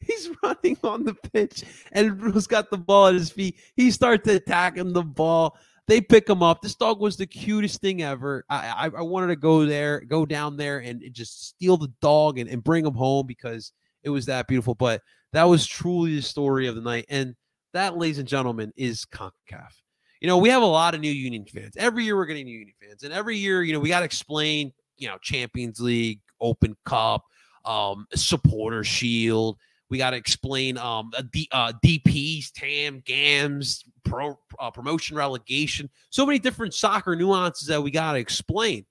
He's 0.00 0.30
running 0.42 0.76
on 0.84 1.04
the 1.04 1.14
pitch, 1.14 1.64
and 1.92 2.18
Bruce 2.18 2.46
got 2.46 2.70
the 2.70 2.78
ball 2.78 3.08
at 3.08 3.14
his 3.14 3.30
feet. 3.30 3.56
He 3.74 3.90
starts 3.90 4.28
attacking 4.28 4.92
the 4.92 5.02
ball. 5.02 5.58
They 5.88 6.00
pick 6.00 6.28
him 6.28 6.42
up. 6.42 6.62
This 6.62 6.76
dog 6.76 7.00
was 7.00 7.16
the 7.16 7.26
cutest 7.26 7.80
thing 7.80 8.02
ever. 8.02 8.44
I, 8.48 8.88
I, 8.94 8.98
I 8.98 9.02
wanted 9.02 9.28
to 9.28 9.36
go 9.36 9.66
there, 9.66 10.00
go 10.00 10.24
down 10.24 10.56
there, 10.56 10.78
and 10.78 11.02
just 11.12 11.48
steal 11.48 11.76
the 11.76 11.92
dog 12.00 12.38
and, 12.38 12.48
and 12.48 12.62
bring 12.62 12.86
him 12.86 12.94
home 12.94 13.26
because 13.26 13.72
it 14.02 14.10
was 14.10 14.26
that 14.26 14.46
beautiful. 14.46 14.74
But 14.74 15.02
that 15.32 15.44
was 15.44 15.66
truly 15.66 16.16
the 16.16 16.22
story 16.22 16.66
of 16.68 16.76
the 16.76 16.82
night. 16.82 17.06
And 17.08 17.34
that, 17.72 17.96
ladies 17.96 18.18
and 18.18 18.28
gentlemen, 18.28 18.72
is 18.76 19.04
CONCACAF. 19.06 19.72
You 20.20 20.28
know, 20.28 20.38
we 20.38 20.50
have 20.50 20.62
a 20.62 20.66
lot 20.66 20.94
of 20.94 21.00
new 21.00 21.10
Union 21.10 21.44
fans. 21.46 21.74
Every 21.76 22.04
year 22.04 22.16
we're 22.16 22.26
getting 22.26 22.44
new 22.44 22.56
Union 22.56 22.74
fans. 22.80 23.02
And 23.02 23.12
every 23.12 23.36
year, 23.36 23.64
you 23.64 23.72
know, 23.72 23.80
we 23.80 23.88
got 23.88 24.00
to 24.00 24.04
explain, 24.04 24.72
you 25.02 25.08
know, 25.08 25.18
Champions 25.20 25.80
League, 25.80 26.20
Open 26.40 26.76
Cup, 26.84 27.24
um, 27.64 28.06
supporter 28.14 28.84
shield. 28.84 29.58
We 29.90 29.98
got 29.98 30.10
to 30.10 30.16
explain 30.16 30.78
um, 30.78 31.10
uh, 31.50 31.72
DPs, 31.84 32.52
TAM, 32.54 33.02
GAMs, 33.04 33.84
pro, 34.04 34.38
uh, 34.60 34.70
promotion 34.70 35.16
relegation. 35.16 35.90
So 36.10 36.24
many 36.24 36.38
different 36.38 36.72
soccer 36.72 37.16
nuances 37.16 37.66
that 37.66 37.82
we 37.82 37.90
got 37.90 38.12
to 38.12 38.18
explain. 38.18 38.86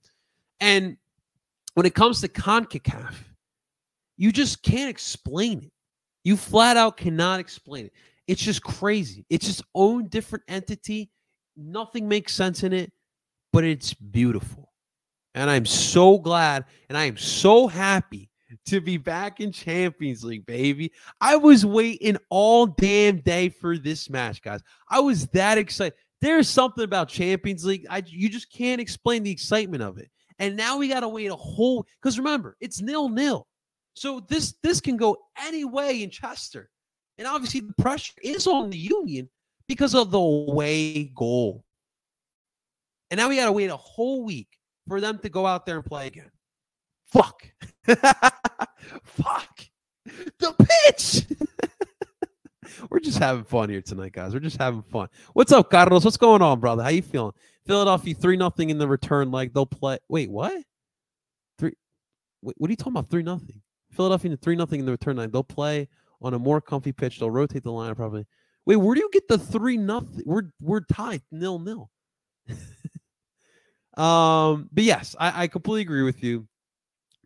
And 0.60 0.98
when 1.74 1.86
it 1.86 1.94
comes 1.94 2.20
to 2.20 2.28
CONCACAF, 2.28 3.14
you 4.18 4.30
just 4.30 4.62
can't 4.62 4.90
explain 4.90 5.64
it. 5.64 5.72
You 6.24 6.36
flat 6.36 6.76
out 6.76 6.98
cannot 6.98 7.40
explain 7.40 7.86
it. 7.86 7.92
It's 8.28 8.42
just 8.42 8.62
crazy. 8.62 9.24
It's 9.30 9.48
its 9.48 9.62
own 9.74 10.08
different 10.08 10.44
entity. 10.46 11.10
Nothing 11.56 12.06
makes 12.06 12.34
sense 12.34 12.62
in 12.62 12.72
it, 12.74 12.92
but 13.52 13.64
it's 13.64 13.94
beautiful. 13.94 14.61
And 15.34 15.50
I'm 15.50 15.66
so 15.66 16.18
glad 16.18 16.64
and 16.88 16.98
I 16.98 17.04
am 17.04 17.16
so 17.16 17.66
happy 17.66 18.28
to 18.66 18.80
be 18.80 18.96
back 18.96 19.40
in 19.40 19.50
Champions 19.50 20.24
League, 20.24 20.46
baby. 20.46 20.92
I 21.20 21.36
was 21.36 21.64
waiting 21.64 22.18
all 22.28 22.66
damn 22.66 23.20
day 23.20 23.48
for 23.48 23.78
this 23.78 24.10
match, 24.10 24.42
guys. 24.42 24.60
I 24.88 25.00
was 25.00 25.26
that 25.28 25.58
excited. 25.58 25.94
There's 26.20 26.48
something 26.48 26.84
about 26.84 27.08
Champions 27.08 27.64
League. 27.64 27.86
I 27.88 28.02
you 28.06 28.28
just 28.28 28.52
can't 28.52 28.80
explain 28.80 29.22
the 29.22 29.30
excitement 29.30 29.82
of 29.82 29.98
it. 29.98 30.10
And 30.38 30.56
now 30.56 30.78
we 30.78 30.88
got 30.88 31.00
to 31.00 31.08
wait 31.08 31.30
a 31.30 31.36
whole 31.36 31.86
because 32.00 32.18
remember, 32.18 32.56
it's 32.60 32.80
nil 32.80 33.08
nil. 33.08 33.46
So 33.94 34.20
this 34.28 34.54
this 34.62 34.80
can 34.80 34.96
go 34.96 35.16
any 35.42 35.64
way 35.64 36.02
in 36.02 36.10
Chester. 36.10 36.70
And 37.18 37.26
obviously 37.26 37.60
the 37.60 37.74
pressure 37.82 38.14
is 38.22 38.46
on 38.46 38.70
the 38.70 38.78
Union 38.78 39.28
because 39.68 39.94
of 39.94 40.10
the 40.10 40.18
away 40.18 41.04
goal. 41.14 41.64
And 43.10 43.18
now 43.18 43.28
we 43.28 43.36
got 43.36 43.46
to 43.46 43.52
wait 43.52 43.70
a 43.70 43.76
whole 43.76 44.24
week 44.24 44.48
for 44.88 45.00
them 45.00 45.18
to 45.20 45.28
go 45.28 45.46
out 45.46 45.66
there 45.66 45.76
and 45.76 45.84
play 45.84 46.06
again. 46.06 46.30
Fuck. 47.06 47.44
Fuck. 49.04 49.60
The 50.38 50.54
pitch. 50.86 51.26
We're 52.90 53.00
just 53.00 53.18
having 53.18 53.44
fun 53.44 53.68
here 53.68 53.82
tonight, 53.82 54.12
guys. 54.12 54.32
We're 54.34 54.40
just 54.40 54.58
having 54.58 54.82
fun. 54.82 55.08
What's 55.34 55.52
up, 55.52 55.70
Carlos? 55.70 56.04
What's 56.04 56.16
going 56.16 56.42
on, 56.42 56.60
brother? 56.60 56.82
How 56.82 56.88
you 56.88 57.02
feeling? 57.02 57.32
Philadelphia 57.66 58.14
three 58.14 58.36
nothing 58.36 58.70
in 58.70 58.78
the 58.78 58.88
return 58.88 59.30
leg. 59.30 59.52
They'll 59.54 59.66
play. 59.66 59.98
Wait, 60.08 60.30
what? 60.30 60.62
Three. 61.58 61.74
Wait, 62.42 62.54
what 62.58 62.68
are 62.68 62.72
you 62.72 62.76
talking 62.76 62.92
about? 62.92 63.10
Three 63.10 63.22
nothing. 63.22 63.60
Philadelphia 63.92 64.36
three 64.36 64.56
nothing 64.56 64.80
in 64.80 64.86
the 64.86 64.92
return 64.92 65.16
leg. 65.16 65.32
They'll 65.32 65.44
play 65.44 65.88
on 66.20 66.34
a 66.34 66.38
more 66.38 66.60
comfy 66.60 66.92
pitch. 66.92 67.18
They'll 67.18 67.30
rotate 67.30 67.62
the 67.62 67.72
line 67.72 67.94
probably. 67.94 68.26
Wait, 68.64 68.76
where 68.76 68.94
do 68.94 69.00
you 69.00 69.10
get 69.12 69.28
the 69.28 69.38
three 69.38 69.76
nothing? 69.76 70.22
We're 70.24 70.50
we're 70.60 70.80
tied 70.80 71.22
nil 71.30 71.58
nil. 71.58 71.90
um, 73.96 74.68
but 74.72 74.84
yes, 74.84 75.14
I, 75.18 75.42
I 75.42 75.46
completely 75.48 75.82
agree 75.82 76.02
with 76.02 76.22
you 76.22 76.46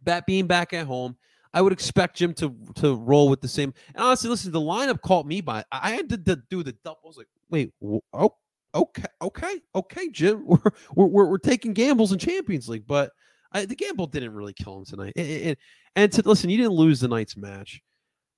that 0.07 0.27
being 0.27 0.47
back 0.47 0.73
at 0.73 0.87
home, 0.87 1.17
I 1.53 1.63
would 1.63 1.73
expect 1.73 2.17
Jim 2.17 2.33
to 2.35 2.55
to 2.77 2.95
roll 2.97 3.29
with 3.29 3.41
the 3.41 3.49
same. 3.49 3.75
And 3.95 4.05
honestly, 4.05 4.31
listen, 4.31 4.53
the 4.53 4.61
lineup 4.61 5.01
caught 5.03 5.27
me 5.27 5.41
by. 5.41 5.65
I 5.71 5.91
had 5.91 6.09
to, 6.11 6.19
to 6.19 6.37
do 6.51 6.63
the 6.63 6.73
double. 6.85 7.01
I 7.05 7.09
was 7.09 7.17
like, 7.17 7.29
wait, 7.51 7.73
oh, 8.13 8.35
okay, 8.75 9.07
okay, 9.23 9.61
okay, 9.75 10.09
Jim, 10.11 10.45
we're 10.47 10.59
we're 10.95 11.27
we're, 11.27 11.39
taking 11.39 11.73
gambles 11.73 12.13
in 12.13 12.19
Champions 12.19 12.69
League, 12.69 12.87
but 12.87 13.11
I, 13.53 13.65
the 13.65 13.77
gamble 13.77 14.07
didn't 14.07 14.35
really 14.35 14.55
kill 14.55 14.79
him 14.79 14.85
tonight. 14.85 15.13
It, 15.17 15.59
and 15.95 16.13
to 16.13 16.23
listen, 16.25 16.51
you 16.51 16.57
didn't 16.59 16.73
lose 16.73 17.01
the 17.01 17.09
night's 17.09 17.37
match. 17.37 17.81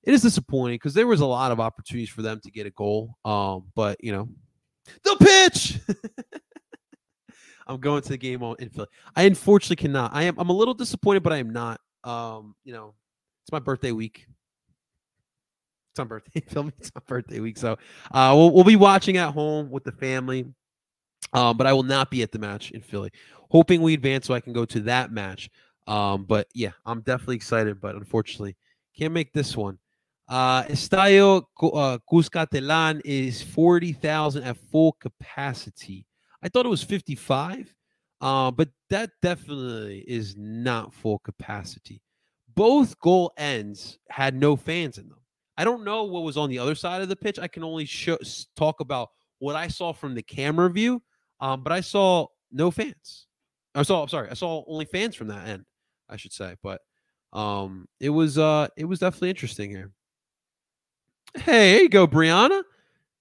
It 0.03 0.13
is 0.13 0.21
disappointing 0.21 0.75
because 0.75 0.93
there 0.93 1.07
was 1.07 1.19
a 1.19 1.25
lot 1.25 1.51
of 1.51 1.59
opportunities 1.59 2.09
for 2.09 2.21
them 2.21 2.39
to 2.43 2.51
get 2.51 2.65
a 2.65 2.71
goal. 2.71 3.17
Um, 3.25 3.65
but 3.75 4.01
you 4.03 4.11
know, 4.11 4.29
the 5.03 5.17
pitch. 5.19 5.79
I'm 7.69 7.79
going 7.79 8.01
to 8.01 8.09
the 8.09 8.17
game 8.17 8.43
on 8.43 8.55
in 8.59 8.69
Philly. 8.69 8.87
I 9.15 9.23
unfortunately 9.23 9.75
cannot. 9.75 10.11
I 10.13 10.23
am. 10.23 10.35
I'm 10.37 10.49
a 10.49 10.53
little 10.53 10.73
disappointed, 10.73 11.23
but 11.23 11.31
I 11.31 11.37
am 11.37 11.51
not. 11.51 11.79
Um, 12.03 12.55
you 12.63 12.73
know, 12.73 12.95
it's 13.43 13.51
my 13.51 13.59
birthday 13.59 13.91
week. 13.91 14.25
It's 15.91 15.99
my 15.99 16.05
birthday. 16.05 16.39
Feel 16.47 16.63
me? 16.63 16.71
It's 16.79 16.91
my 16.93 17.01
birthday 17.07 17.39
week. 17.39 17.57
So, 17.57 17.77
uh, 18.11 18.33
we'll 18.35 18.51
we'll 18.51 18.63
be 18.63 18.75
watching 18.75 19.17
at 19.17 19.31
home 19.33 19.69
with 19.69 19.83
the 19.83 19.91
family. 19.91 20.45
Um, 21.33 21.57
but 21.57 21.67
I 21.67 21.73
will 21.73 21.83
not 21.83 22.09
be 22.09 22.23
at 22.23 22.31
the 22.31 22.39
match 22.39 22.71
in 22.71 22.81
Philly. 22.81 23.11
Hoping 23.51 23.81
we 23.81 23.93
advance 23.93 24.25
so 24.25 24.33
I 24.33 24.39
can 24.39 24.53
go 24.53 24.65
to 24.65 24.79
that 24.81 25.11
match. 25.11 25.49
Um, 25.85 26.23
but 26.23 26.47
yeah, 26.55 26.71
I'm 26.85 27.01
definitely 27.01 27.35
excited, 27.35 27.79
but 27.79 27.95
unfortunately, 27.95 28.55
can't 28.97 29.13
make 29.13 29.31
this 29.31 29.55
one. 29.55 29.77
Uh, 30.27 30.63
Estadio 30.63 31.43
uh, 31.61 31.97
Cuscatlán 32.11 33.01
is 33.03 33.41
40,000 33.41 34.43
at 34.43 34.57
full 34.71 34.93
capacity. 34.93 36.05
I 36.41 36.49
thought 36.49 36.65
it 36.65 36.69
was 36.69 36.83
55, 36.83 37.73
uh, 38.21 38.51
but 38.51 38.69
that 38.89 39.11
definitely 39.21 40.03
is 40.07 40.35
not 40.37 40.93
full 40.93 41.19
capacity. 41.19 42.01
Both 42.55 42.99
goal 42.99 43.31
ends 43.37 43.99
had 44.09 44.35
no 44.35 44.55
fans 44.55 44.97
in 44.97 45.09
them. 45.09 45.19
I 45.57 45.63
don't 45.63 45.83
know 45.83 46.05
what 46.05 46.23
was 46.23 46.37
on 46.37 46.49
the 46.49 46.59
other 46.59 46.75
side 46.75 47.01
of 47.01 47.09
the 47.09 47.15
pitch. 47.15 47.37
I 47.39 47.47
can 47.47 47.63
only 47.63 47.87
talk 48.55 48.79
about 48.79 49.09
what 49.39 49.55
I 49.55 49.67
saw 49.67 49.91
from 49.91 50.15
the 50.15 50.23
camera 50.23 50.69
view, 50.69 51.01
um, 51.41 51.63
but 51.63 51.73
I 51.73 51.81
saw 51.81 52.27
no 52.51 52.71
fans. 52.71 53.27
I 53.75 53.83
saw, 53.83 54.01
I'm 54.01 54.07
sorry, 54.07 54.29
I 54.29 54.33
saw 54.33 54.63
only 54.67 54.85
fans 54.85 55.15
from 55.15 55.27
that 55.27 55.47
end, 55.47 55.65
I 56.09 56.17
should 56.17 56.33
say. 56.33 56.55
But 56.63 56.81
um, 57.33 57.87
it 57.99 58.09
was 58.09 58.37
uh, 58.37 58.67
it 58.77 58.85
was 58.85 58.99
definitely 58.99 59.29
interesting 59.29 59.69
here. 59.69 59.91
Hey, 61.35 61.73
here 61.73 61.81
you 61.83 61.89
go, 61.89 62.07
Brianna. 62.07 62.63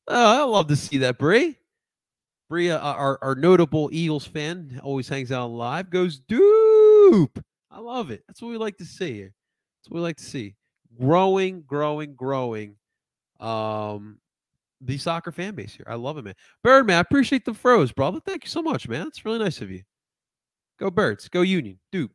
Oh, 0.07 0.42
I 0.42 0.44
love 0.44 0.68
to 0.68 0.76
see 0.76 0.98
that, 0.98 1.18
Brie. 1.18 1.59
Bria, 2.48 2.78
our, 2.78 3.18
our 3.20 3.34
notable 3.34 3.90
Eagles 3.92 4.26
fan, 4.26 4.80
always 4.82 5.08
hangs 5.08 5.30
out 5.30 5.48
live, 5.48 5.90
goes 5.90 6.18
dupe. 6.18 7.44
I 7.70 7.80
love 7.80 8.11
it. 8.11 8.22
That's 8.26 8.40
what 8.40 8.48
we 8.48 8.56
like 8.56 8.78
to 8.78 8.84
see. 8.84 9.22
That's 9.22 9.88
what 9.88 9.96
we 9.96 10.00
like 10.00 10.16
to 10.16 10.24
see. 10.24 10.54
Growing, 10.98 11.62
growing, 11.66 12.14
growing. 12.14 12.76
Um, 13.38 14.18
the 14.80 14.96
soccer 14.96 15.32
fan 15.32 15.54
base 15.54 15.74
here. 15.74 15.87
I 15.88 15.94
love 15.94 16.18
it, 16.18 16.24
man. 16.24 16.34
Birdman, 16.64 16.96
I 16.96 17.00
appreciate 17.00 17.44
the 17.44 17.54
froze, 17.54 17.92
brother. 17.92 18.20
Thank 18.20 18.44
you 18.44 18.50
so 18.50 18.62
much, 18.62 18.88
man. 18.88 19.06
It's 19.06 19.24
really 19.24 19.38
nice 19.38 19.61
of 19.61 19.70
you. 19.70 19.82
Go 20.78 20.90
Birds. 20.90 21.28
Go 21.28 21.42
Union. 21.42 21.78
Dude. 21.92 22.11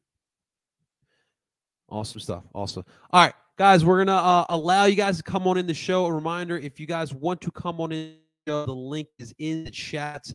Awesome 1.89 2.21
stuff. 2.21 2.43
Awesome. 2.55 2.85
All 3.11 3.25
right, 3.25 3.33
guys, 3.57 3.85
we're 3.85 4.03
gonna 4.03 4.17
uh, 4.17 4.45
allow 4.49 4.85
you 4.85 4.95
guys 4.95 5.17
to 5.17 5.23
come 5.23 5.47
on 5.47 5.57
in 5.57 5.67
the 5.67 5.73
show. 5.73 6.05
A 6.05 6.11
reminder: 6.11 6.57
if 6.57 6.79
you 6.79 6.87
guys 6.87 7.13
want 7.13 7.41
to 7.41 7.51
come 7.51 7.79
on 7.81 7.91
in, 7.91 8.15
show, 8.47 8.65
the 8.65 8.73
link 8.73 9.07
is 9.19 9.33
in 9.39 9.63
the 9.63 9.71
chat. 9.71 10.25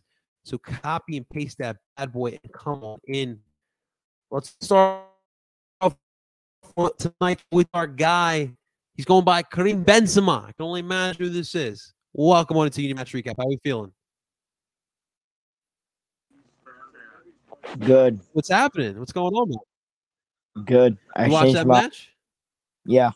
So 0.43 0.57
copy 0.57 1.17
and 1.17 1.29
paste 1.29 1.57
that 1.59 1.77
bad 1.97 2.11
boy 2.11 2.39
and 2.43 2.53
come 2.53 2.83
on 2.83 2.99
in. 3.07 3.39
Let's 4.31 4.55
start 4.61 5.03
off 5.81 5.95
tonight 6.97 7.43
with 7.51 7.67
our 7.73 7.87
guy. 7.87 8.51
He's 8.95 9.05
going 9.05 9.25
by 9.25 9.43
Karim 9.43 9.83
Benzema. 9.85 10.43
I 10.43 10.51
can 10.51 10.65
only 10.65 10.79
imagine 10.81 11.25
who 11.25 11.29
this 11.29 11.55
is. 11.55 11.93
Welcome 12.13 12.57
on 12.57 12.65
into 12.65 12.81
Union 12.81 12.97
Match 12.97 13.13
Recap. 13.13 13.35
How 13.37 13.45
are 13.45 13.51
you 13.51 13.59
feeling? 13.63 13.91
Good. 17.79 18.19
What's 18.33 18.49
happening? 18.49 18.97
What's 18.99 19.11
going 19.11 19.33
on? 19.33 19.49
Man? 19.49 20.65
Good. 20.65 20.97
I 21.15 21.25
you 21.27 21.31
watched 21.31 21.53
that 21.53 21.67
match? 21.67 22.09
Yeah. 22.85 23.11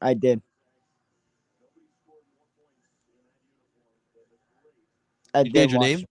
I 0.00 0.14
did. 0.14 0.42
I 5.34 5.40
you 5.40 5.50
did 5.50 5.72
your 5.72 5.80
name? 5.80 6.04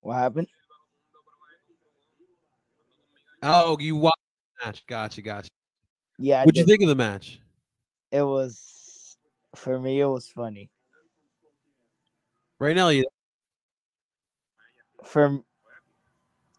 What 0.00 0.14
happened? 0.16 0.48
Oh, 3.42 3.76
you 3.80 3.96
watched 3.96 4.16
the 4.60 4.66
match. 4.66 4.86
Gotcha, 4.86 5.22
gotcha. 5.22 5.48
Yeah. 6.18 6.44
What'd 6.44 6.58
you 6.58 6.66
think 6.66 6.82
of 6.82 6.88
the 6.88 6.94
match? 6.94 7.40
It 8.12 8.22
was 8.22 9.16
for 9.54 9.78
me. 9.78 10.00
It 10.00 10.06
was 10.06 10.28
funny. 10.28 10.70
Right 12.58 12.76
now, 12.76 12.88
you 12.88 13.06
for 15.04 15.40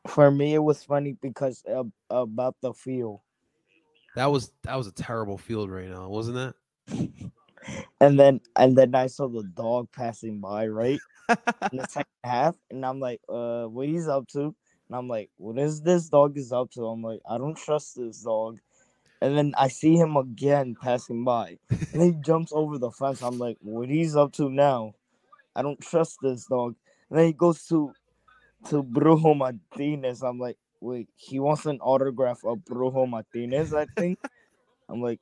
for 0.07 0.29
me 0.29 0.53
it 0.53 0.59
was 0.59 0.83
funny 0.83 1.17
because 1.21 1.63
of, 1.67 1.91
about 2.09 2.55
the 2.61 2.73
field. 2.73 3.21
That 4.15 4.31
was 4.31 4.51
that 4.63 4.75
was 4.75 4.87
a 4.87 4.91
terrible 4.91 5.37
field 5.37 5.69
right 5.69 5.89
now, 5.89 6.09
wasn't 6.09 6.37
that? 6.37 6.55
and 8.01 8.19
then 8.19 8.41
and 8.55 8.77
then 8.77 8.95
I 8.95 9.07
saw 9.07 9.27
the 9.27 9.43
dog 9.43 9.89
passing 9.91 10.39
by 10.39 10.67
right 10.67 10.99
in 11.29 11.77
the 11.77 11.87
second 11.87 12.05
half, 12.23 12.55
and 12.69 12.85
I'm 12.85 12.99
like, 12.99 13.21
uh, 13.29 13.65
what 13.65 13.87
he's 13.87 14.07
up 14.07 14.27
to? 14.29 14.55
And 14.87 14.97
I'm 14.97 15.07
like, 15.07 15.29
what 15.37 15.57
is 15.57 15.81
this 15.81 16.09
dog 16.09 16.37
is 16.37 16.51
up 16.51 16.71
to? 16.71 16.85
I'm 16.85 17.01
like, 17.01 17.21
I 17.29 17.37
don't 17.37 17.57
trust 17.57 17.95
this 17.95 18.21
dog. 18.21 18.59
And 19.21 19.37
then 19.37 19.53
I 19.57 19.69
see 19.69 19.95
him 19.95 20.17
again 20.17 20.75
passing 20.79 21.23
by, 21.23 21.57
and 21.93 22.01
he 22.01 22.11
jumps 22.21 22.51
over 22.53 22.77
the 22.77 22.91
fence. 22.91 23.21
I'm 23.21 23.39
like, 23.39 23.57
what 23.61 23.89
he's 23.89 24.15
up 24.15 24.33
to 24.33 24.49
now? 24.49 24.93
I 25.55 25.61
don't 25.61 25.79
trust 25.79 26.17
this 26.21 26.45
dog. 26.45 26.75
And 27.09 27.19
then 27.19 27.25
he 27.27 27.33
goes 27.33 27.65
to 27.67 27.93
to 28.69 28.83
Brujo 28.83 29.37
Martinez. 29.37 30.21
I'm 30.21 30.39
like, 30.39 30.57
wait, 30.81 31.07
he 31.15 31.39
wants 31.39 31.65
an 31.65 31.79
autograph 31.81 32.43
of 32.43 32.59
Brujo 32.59 33.07
Martinez, 33.07 33.73
I 33.73 33.85
think. 33.97 34.19
I'm 34.89 35.01
like, 35.01 35.19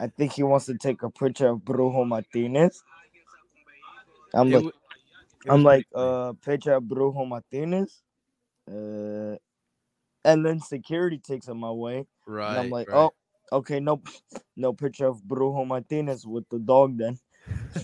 I 0.00 0.08
think 0.08 0.32
he 0.32 0.42
wants 0.42 0.66
to 0.66 0.76
take 0.76 1.02
a 1.02 1.10
picture 1.10 1.48
of 1.48 1.60
Brujo 1.60 2.06
Martinez. 2.06 2.82
I'm 4.34 4.50
like, 4.50 4.74
I'm 5.48 5.62
like, 5.62 5.86
uh, 5.94 6.32
picture 6.44 6.74
of 6.74 6.84
Brujo 6.84 7.26
Martinez. 7.26 8.02
Uh, 8.68 9.36
and 10.24 10.44
then 10.44 10.60
security 10.60 11.18
takes 11.18 11.46
him 11.48 11.58
my 11.58 11.70
way. 11.70 12.06
Right. 12.26 12.50
And 12.50 12.58
I'm 12.58 12.70
like, 12.70 12.90
right. 12.90 12.98
oh, 12.98 13.12
okay, 13.52 13.80
no, 13.80 14.02
no 14.56 14.72
picture 14.72 15.06
of 15.06 15.22
Brujo 15.22 15.66
Martinez 15.66 16.26
with 16.26 16.48
the 16.50 16.58
dog 16.58 16.98
then. 16.98 17.18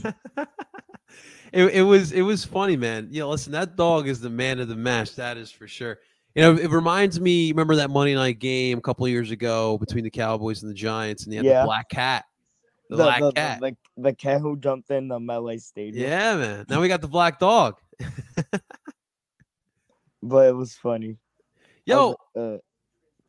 it, 1.53 1.65
it 1.67 1.83
was 1.83 2.13
it 2.13 2.23
was 2.23 2.45
funny, 2.45 2.77
man. 2.77 3.09
Yeah, 3.11 3.25
listen, 3.25 3.53
that 3.53 3.77
dog 3.77 4.09
is 4.09 4.21
the 4.21 4.31
man 4.31 4.59
of 4.59 4.69
the 4.69 4.77
match. 4.77 5.15
That 5.17 5.37
is 5.37 5.51
for 5.51 5.69
sure. 5.69 5.99
You 6.35 6.43
know, 6.43 6.57
it 6.57 6.71
reminds 6.71 7.21
me. 7.21 7.53
Remember 7.53 7.77
that 7.77 7.91
Monday 7.91 8.15
night 8.15 8.39
game 8.39 8.79
a 8.79 8.81
couple 8.81 9.07
years 9.07 9.31
ago 9.31 9.77
between 9.79 10.03
the 10.03 10.11
Cowboys 10.11 10.63
and 10.63 10.71
the 10.71 10.75
Giants, 10.75 11.25
and 11.25 11.33
they 11.33 11.37
had 11.37 11.45
yeah. 11.45 11.61
the 11.61 11.67
black 11.67 11.89
cat. 11.91 12.25
The, 12.93 12.99
the 12.99 13.05
black 13.05 13.21
the, 13.21 13.33
cat. 13.33 13.61
The, 13.61 13.71
the, 13.71 14.03
the, 14.03 14.13
cat 14.15 14.41
who 14.41 14.57
jumped 14.57 14.91
in 14.91 15.09
the 15.09 15.19
MetLife 15.19 15.63
stadium. 15.63 16.11
Yeah, 16.11 16.37
man. 16.37 16.67
Now 16.69 16.81
we 16.81 16.89
got 16.89 17.01
the 17.01 17.09
black 17.09 17.39
dog. 17.39 17.77
but 20.23 20.49
it 20.49 20.55
was 20.55 20.75
funny. 20.75 21.17
Yo, 21.87 21.97
I 21.97 22.39
was, 22.39 22.61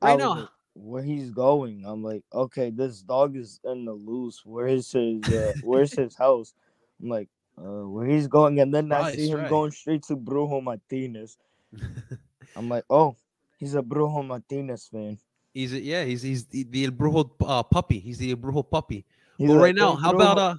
uh, 0.01 0.05
right 0.05 0.19
now, 0.19 0.49
where 0.73 1.03
he's 1.03 1.31
going, 1.31 1.83
I'm 1.85 2.03
like, 2.03 2.23
okay, 2.33 2.69
this 2.71 3.01
dog 3.01 3.37
is 3.37 3.59
in 3.63 3.85
the 3.85 3.93
loose. 3.93 4.41
Where 4.45 4.67
is 4.67 4.91
his? 4.91 5.23
Uh, 5.23 5.53
where's 5.63 5.93
his 5.97 6.15
house? 6.15 6.53
I'm 7.01 7.09
like, 7.09 7.29
uh, 7.57 7.87
where 7.87 8.05
he's 8.05 8.27
going, 8.27 8.59
and 8.59 8.73
then 8.73 8.91
I 8.91 9.13
see 9.13 9.29
him 9.29 9.39
right. 9.39 9.49
going 9.49 9.71
straight 9.71 10.03
to 10.03 10.17
Brujo 10.17 10.61
Martinez. 10.61 11.37
I'm 12.55 12.69
like, 12.69 12.83
oh, 12.89 13.15
he's 13.57 13.75
a 13.75 13.81
Brujo 13.81 14.25
Martinez 14.25 14.87
fan. 14.91 15.17
He's 15.53 15.73
a, 15.73 15.79
yeah, 15.79 16.03
he's 16.03 16.21
he's 16.21 16.45
the, 16.45 16.63
the 16.63 16.87
Brujo 16.89 17.31
uh, 17.41 17.63
puppy. 17.63 17.99
He's 17.99 18.17
the 18.17 18.35
Brujo 18.35 18.69
puppy. 18.69 19.05
He's 19.43 19.49
well, 19.49 19.59
right 19.59 19.75
now, 19.75 19.97
how 19.97 20.11
about 20.13 20.37
uh, 20.37 20.55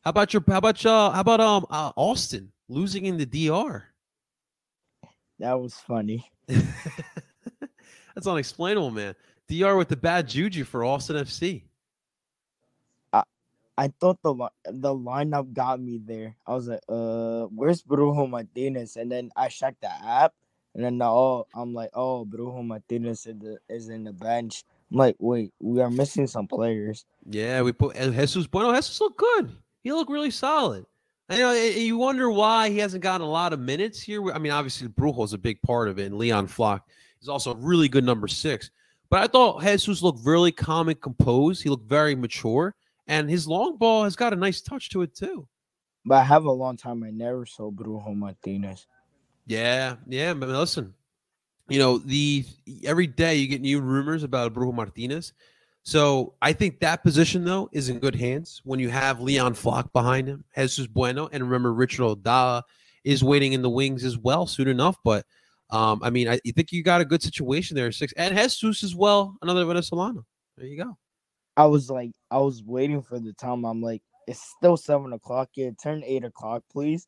how 0.00 0.08
about 0.08 0.32
your 0.32 0.42
how 0.48 0.56
about 0.56 0.86
uh 0.86 1.10
how 1.10 1.20
about 1.20 1.40
um 1.40 1.66
uh, 1.68 1.92
Austin 1.94 2.50
losing 2.70 3.04
in 3.04 3.18
the 3.18 3.26
DR? 3.26 3.84
That 5.40 5.60
was 5.60 5.74
funny. 5.74 6.24
That's 6.48 8.26
unexplainable, 8.26 8.92
man. 8.92 9.14
DR 9.46 9.76
with 9.76 9.88
the 9.88 9.96
bad 9.96 10.26
juju 10.26 10.64
for 10.64 10.86
Austin 10.86 11.16
FC. 11.16 11.64
I 13.76 13.92
thought 14.00 14.22
the 14.22 14.32
the 14.64 14.94
lineup 14.94 15.52
got 15.52 15.82
me 15.82 16.00
there. 16.02 16.36
I 16.46 16.54
was 16.54 16.68
like, 16.68 16.80
uh, 16.88 17.44
where's 17.52 17.82
Brujo 17.82 18.24
Martinez? 18.30 18.96
And 18.96 19.12
then 19.12 19.30
I 19.36 19.48
checked 19.48 19.82
the 19.82 19.92
app, 19.92 20.32
and 20.74 20.82
then 20.82 20.98
oh, 21.02 21.46
I'm 21.54 21.74
like, 21.74 21.90
oh, 21.92 22.24
Brujo 22.24 22.64
Martinez 22.64 23.26
is, 23.26 23.36
the, 23.36 23.58
is 23.68 23.90
in 23.90 24.04
the 24.04 24.14
bench. 24.14 24.64
I'm 24.90 24.98
like, 24.98 25.16
wait, 25.18 25.52
we 25.60 25.80
are 25.80 25.90
missing 25.90 26.26
some 26.26 26.46
players. 26.46 27.04
Yeah, 27.28 27.62
we 27.62 27.72
put 27.72 27.96
Jesus 27.96 28.46
Bueno. 28.46 28.74
Jesus 28.74 29.00
looked 29.00 29.18
good. 29.18 29.52
He 29.82 29.92
looked 29.92 30.10
really 30.10 30.30
solid. 30.30 30.86
You 31.30 31.38
know, 31.38 31.50
eh, 31.50 31.70
you 31.70 31.96
wonder 31.96 32.30
why 32.30 32.68
he 32.70 32.78
hasn't 32.78 33.02
gotten 33.02 33.26
a 33.26 33.30
lot 33.30 33.52
of 33.52 33.60
minutes 33.60 34.00
here. 34.00 34.30
I 34.32 34.38
mean, 34.38 34.52
obviously, 34.52 34.88
Brujo 34.88 35.24
is 35.24 35.32
a 35.32 35.38
big 35.38 35.60
part 35.62 35.88
of 35.88 35.98
it, 35.98 36.06
and 36.06 36.18
Leon 36.18 36.48
Flach 36.48 36.82
is 37.22 37.28
also 37.28 37.52
a 37.52 37.56
really 37.56 37.88
good 37.88 38.04
number 38.04 38.28
six. 38.28 38.70
But 39.08 39.22
I 39.22 39.26
thought 39.26 39.62
Jesus 39.62 40.02
looked 40.02 40.20
really 40.24 40.52
calm 40.52 40.88
and 40.88 41.00
composed. 41.00 41.62
He 41.62 41.70
looked 41.70 41.88
very 41.88 42.14
mature 42.14 42.74
and 43.06 43.28
his 43.28 43.46
long 43.46 43.76
ball 43.76 44.04
has 44.04 44.16
got 44.16 44.32
a 44.32 44.36
nice 44.36 44.60
touch 44.60 44.90
to 44.90 45.02
it 45.02 45.14
too. 45.14 45.46
But 46.04 46.16
I 46.16 46.24
have 46.24 46.44
a 46.44 46.52
long 46.52 46.76
time 46.76 47.02
I 47.02 47.10
never 47.10 47.46
saw 47.46 47.70
Brujo 47.70 48.14
Martinez. 48.14 48.86
Yeah, 49.46 49.96
yeah, 50.06 50.34
but 50.34 50.48
listen, 50.48 50.94
you 51.68 51.78
know 51.78 51.98
the 51.98 52.44
every 52.84 53.06
day 53.06 53.36
you 53.36 53.46
get 53.46 53.60
new 53.60 53.80
rumors 53.80 54.22
about 54.22 54.52
Brujo 54.54 54.74
Martinez. 54.74 55.32
So 55.82 56.34
I 56.40 56.52
think 56.52 56.80
that 56.80 57.02
position 57.02 57.44
though 57.44 57.68
is 57.72 57.88
in 57.88 57.98
good 57.98 58.14
hands 58.14 58.62
when 58.64 58.80
you 58.80 58.88
have 58.88 59.20
Leon 59.20 59.54
Flach 59.54 59.92
behind 59.92 60.28
him, 60.28 60.44
Jesus 60.56 60.86
Bueno, 60.86 61.28
and 61.32 61.42
remember 61.42 61.74
Richard 61.74 62.02
Odaa 62.02 62.62
is 63.04 63.22
waiting 63.22 63.52
in 63.52 63.62
the 63.62 63.70
wings 63.70 64.04
as 64.04 64.16
well 64.16 64.46
soon 64.46 64.68
enough. 64.68 64.96
But 65.04 65.26
um, 65.70 66.00
I 66.02 66.10
mean, 66.10 66.28
I 66.28 66.38
think 66.38 66.72
you 66.72 66.82
got 66.82 67.00
a 67.00 67.04
good 67.04 67.22
situation 67.22 67.76
there, 67.76 67.92
six 67.92 68.12
and 68.16 68.36
Jesus 68.36 68.82
as 68.82 68.94
well, 68.94 69.36
another 69.42 69.64
Venezolano. 69.64 70.24
There 70.56 70.66
you 70.66 70.82
go. 70.82 70.96
I 71.56 71.66
was 71.66 71.90
like, 71.90 72.12
I 72.30 72.38
was 72.38 72.62
waiting 72.64 73.02
for 73.02 73.18
the 73.18 73.32
time. 73.32 73.64
I'm 73.64 73.80
like, 73.80 74.02
it's 74.26 74.42
still 74.56 74.76
seven 74.76 75.12
o'clock. 75.12 75.50
Yeah, 75.54 75.70
turn 75.82 76.02
eight 76.04 76.24
o'clock, 76.24 76.62
please. 76.70 77.06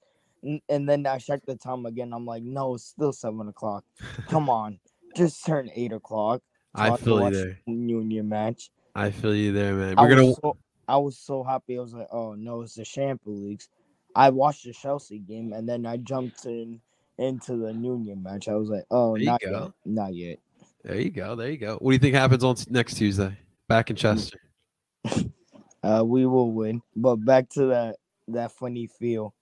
And, 0.68 0.88
then 0.88 1.06
I 1.06 1.18
checked 1.18 1.46
the 1.46 1.56
time 1.56 1.86
again. 1.86 2.12
I'm 2.12 2.24
like, 2.24 2.42
no, 2.42 2.74
it's 2.74 2.84
still 2.84 3.12
seven 3.12 3.48
o'clock. 3.48 3.84
Come 4.28 4.48
on, 4.48 4.78
just 5.16 5.44
turn 5.44 5.70
eight 5.74 5.92
o'clock. 5.92 6.42
So 6.76 6.82
I, 6.82 6.90
I 6.92 6.96
feel 6.96 7.32
you 7.32 7.56
there. 7.66 8.22
Match. 8.22 8.70
I 8.94 9.10
feel 9.10 9.34
you 9.34 9.52
there, 9.52 9.74
man. 9.74 9.96
We're 9.96 10.06
I 10.06 10.08
gonna. 10.08 10.34
So, 10.34 10.56
I 10.88 10.96
was 10.98 11.18
so 11.18 11.42
happy. 11.42 11.78
I 11.78 11.82
was 11.82 11.94
like, 11.94 12.08
oh 12.12 12.34
no, 12.34 12.62
it's 12.62 12.74
the 12.74 12.84
Champions 12.84 13.40
Leagues. 13.42 13.68
I 14.14 14.30
watched 14.30 14.64
the 14.64 14.72
Chelsea 14.72 15.18
game 15.18 15.52
and 15.52 15.68
then 15.68 15.84
I 15.84 15.98
jumped 15.98 16.46
in 16.46 16.80
into 17.18 17.56
the 17.56 17.72
Union 17.72 18.22
match. 18.22 18.48
I 18.48 18.54
was 18.54 18.68
like, 18.68 18.84
oh, 18.90 19.14
not 19.16 19.42
yet, 19.42 19.72
not 19.84 20.14
yet. 20.14 20.38
There 20.84 21.00
you 21.00 21.10
go. 21.10 21.34
There 21.34 21.50
you 21.50 21.58
go. 21.58 21.76
What 21.78 21.90
do 21.90 21.94
you 21.94 21.98
think 21.98 22.14
happens 22.14 22.44
on 22.44 22.56
next 22.70 22.94
Tuesday? 22.94 23.36
Back 23.68 23.90
in 23.90 23.96
Chester. 23.96 24.40
Uh, 25.82 26.02
we 26.02 26.26
will 26.26 26.50
win. 26.50 26.82
But 26.96 27.16
back 27.16 27.48
to 27.50 27.66
that 27.66 27.96
that 28.26 28.50
funny 28.50 28.88
feel. 28.88 29.34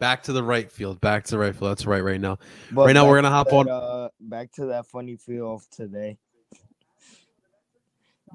Back 0.00 0.22
to 0.24 0.32
the 0.32 0.42
right 0.42 0.70
field. 0.70 1.00
Back 1.00 1.24
to 1.24 1.30
the 1.32 1.38
right 1.38 1.54
field. 1.54 1.70
That's 1.70 1.86
right. 1.86 2.02
Right 2.02 2.20
now. 2.20 2.38
But 2.70 2.86
right 2.86 2.92
now 2.92 3.08
we're 3.08 3.16
gonna 3.16 3.30
hop 3.30 3.48
that, 3.48 3.56
on. 3.56 3.68
Uh, 3.68 4.08
back 4.20 4.52
to 4.52 4.66
that 4.66 4.86
funny 4.86 5.16
feel 5.16 5.54
of 5.54 5.68
today. 5.70 6.18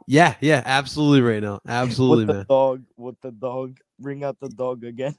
Yeah, 0.07 0.35
yeah, 0.41 0.61
absolutely. 0.65 1.21
Right 1.21 1.41
now, 1.41 1.61
absolutely, 1.67 2.25
man. 2.25 2.45
dog, 2.49 2.83
with 2.97 3.19
the 3.21 3.31
dog. 3.31 3.77
Bring 3.99 4.23
out 4.23 4.39
the 4.39 4.49
dog 4.49 4.83
again. 4.83 5.15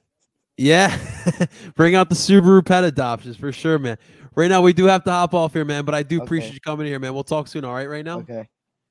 Yeah, 0.57 0.97
bring 1.75 1.95
out 1.95 2.09
the 2.09 2.15
Subaru 2.15 2.65
pet 2.65 2.85
adoptions 2.85 3.37
for 3.37 3.51
sure, 3.51 3.79
man. 3.79 3.97
Right 4.35 4.49
now, 4.49 4.61
we 4.61 4.73
do 4.73 4.85
have 4.85 5.05
to 5.05 5.11
hop 5.11 5.33
off 5.33 5.53
here, 5.53 5.65
man. 5.65 5.85
But 5.85 5.95
I 5.95 6.03
do 6.03 6.17
okay. 6.17 6.25
appreciate 6.25 6.55
you 6.55 6.61
coming 6.61 6.87
here, 6.87 6.99
man. 6.99 7.15
We'll 7.15 7.25
talk 7.25 7.49
soon. 7.49 7.65
All 7.65 7.75
right, 7.75 7.89
right 7.89 8.05
now. 8.05 8.19
Okay. 8.19 8.49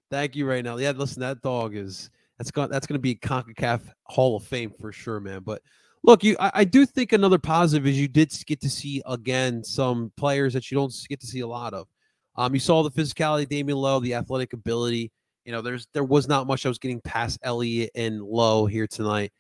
Thank 0.10 0.36
you 0.36 0.48
right 0.48 0.64
now. 0.64 0.78
Yeah, 0.78 0.92
listen, 0.92 1.22
that 1.22 1.42
dog 1.42 1.76
is 1.76 2.10
that's 2.38 2.52
gonna 2.52 2.68
that's 2.68 2.88
going 2.88 2.96
to 2.96 3.02
be 3.02 3.16
CONCACAF 3.16 3.82
Hall 4.04 4.36
of 4.36 4.44
Fame 4.44 4.72
for 4.80 4.92
sure, 4.92 5.20
man. 5.20 5.42
But 5.44 5.62
look, 6.04 6.24
you 6.24 6.36
I, 6.40 6.52
I, 6.54 6.64
do 6.64 6.86
think 6.86 7.14
another 7.14 7.40
positive 7.40 7.88
is 7.88 8.00
you 8.00 8.08
did 8.08 8.34
get 8.46 8.62
to 8.62 8.70
see 8.70 9.02
again 9.06 9.64
some 9.64 10.12
players 10.18 10.54
that 10.54 10.70
you 10.70 10.78
don't 10.78 10.94
get 11.10 11.20
to 11.22 11.28
see 11.28 11.40
a 11.40 11.48
lot 11.48 11.74
of. 11.74 11.88
Um, 12.36 12.54
you 12.54 12.60
saw 12.60 12.84
the 12.84 12.92
physicality, 12.92 13.48
Damion 13.48 13.78
Lowe, 13.78 14.00
the 14.00 14.16
athletic 14.16 14.54
ability. 14.54 15.12
You 15.46 15.52
know, 15.52 15.62
there's 15.62 15.88
there 15.94 16.04
was 16.04 16.28
not 16.28 16.48
much 16.48 16.66
I 16.66 16.70
was 16.70 16.80
getting 16.80 17.02
past 17.02 17.40
Elliott 17.44 17.92
and 17.96 18.22
Lowe 18.22 18.66
here 18.66 18.88
tonight. 18.88 19.32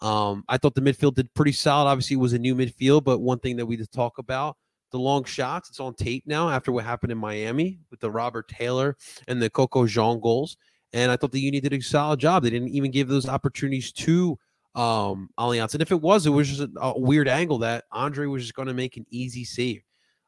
Um, 0.00 0.44
I 0.48 0.58
thought 0.58 0.74
the 0.74 0.80
midfield 0.80 1.14
did 1.14 1.32
pretty 1.34 1.52
solid. 1.52 1.88
Obviously, 1.88 2.14
it 2.14 2.20
was 2.20 2.32
a 2.32 2.38
new 2.38 2.54
midfield, 2.54 3.04
but 3.04 3.20
one 3.20 3.38
thing 3.38 3.56
that 3.56 3.66
we 3.66 3.76
did 3.76 3.90
talk 3.92 4.18
about 4.18 4.56
the 4.90 4.98
long 4.98 5.24
shots. 5.24 5.70
It's 5.70 5.80
on 5.80 5.94
tape 5.94 6.24
now 6.26 6.48
after 6.48 6.70
what 6.70 6.84
happened 6.84 7.12
in 7.12 7.18
Miami 7.18 7.78
with 7.90 8.00
the 8.00 8.10
Robert 8.10 8.46
Taylor 8.48 8.96
and 9.26 9.42
the 9.42 9.50
Coco 9.50 9.86
Jean 9.86 10.20
goals. 10.20 10.56
And 10.92 11.10
I 11.10 11.16
thought 11.16 11.32
the 11.32 11.40
Union 11.40 11.62
did 11.62 11.72
a 11.72 11.80
solid 11.80 12.20
job. 12.20 12.42
They 12.42 12.50
didn't 12.50 12.68
even 12.68 12.90
give 12.90 13.08
those 13.08 13.26
opportunities 13.26 13.90
to 13.92 14.38
um 14.74 15.28
Alianza. 15.38 15.74
And 15.74 15.82
if 15.82 15.92
it 15.92 16.00
was, 16.00 16.26
it 16.26 16.30
was 16.30 16.48
just 16.48 16.70
a, 16.80 16.98
weird 16.98 17.28
angle 17.28 17.58
that 17.58 17.84
Andre 17.92 18.26
was 18.26 18.42
just 18.42 18.54
going 18.54 18.68
to 18.68 18.74
make 18.74 18.96
an 18.96 19.06
easy 19.10 19.44
save. 19.44 19.82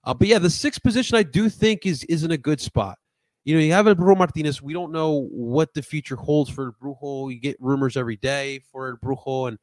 Uh, 0.04 0.12
but 0.12 0.28
yeah, 0.28 0.38
the 0.38 0.50
sixth 0.50 0.82
position 0.82 1.16
I 1.16 1.22
do 1.22 1.48
think 1.48 1.86
is 1.86 2.04
isn't 2.04 2.30
a 2.30 2.36
good 2.36 2.60
spot. 2.60 2.98
You 3.44 3.54
know, 3.54 3.60
you 3.60 3.72
have 3.72 3.86
a 3.86 3.94
Brujo 3.94 4.16
Martinez. 4.16 4.62
We 4.62 4.72
don't 4.72 4.92
know 4.92 5.28
what 5.30 5.74
the 5.74 5.82
future 5.82 6.16
holds 6.16 6.50
for 6.50 6.72
Brujo. 6.82 7.32
You 7.32 7.38
get 7.38 7.56
rumors 7.60 7.96
every 7.96 8.16
day 8.16 8.60
for 8.70 8.98
Brujo, 8.98 9.48
and 9.48 9.58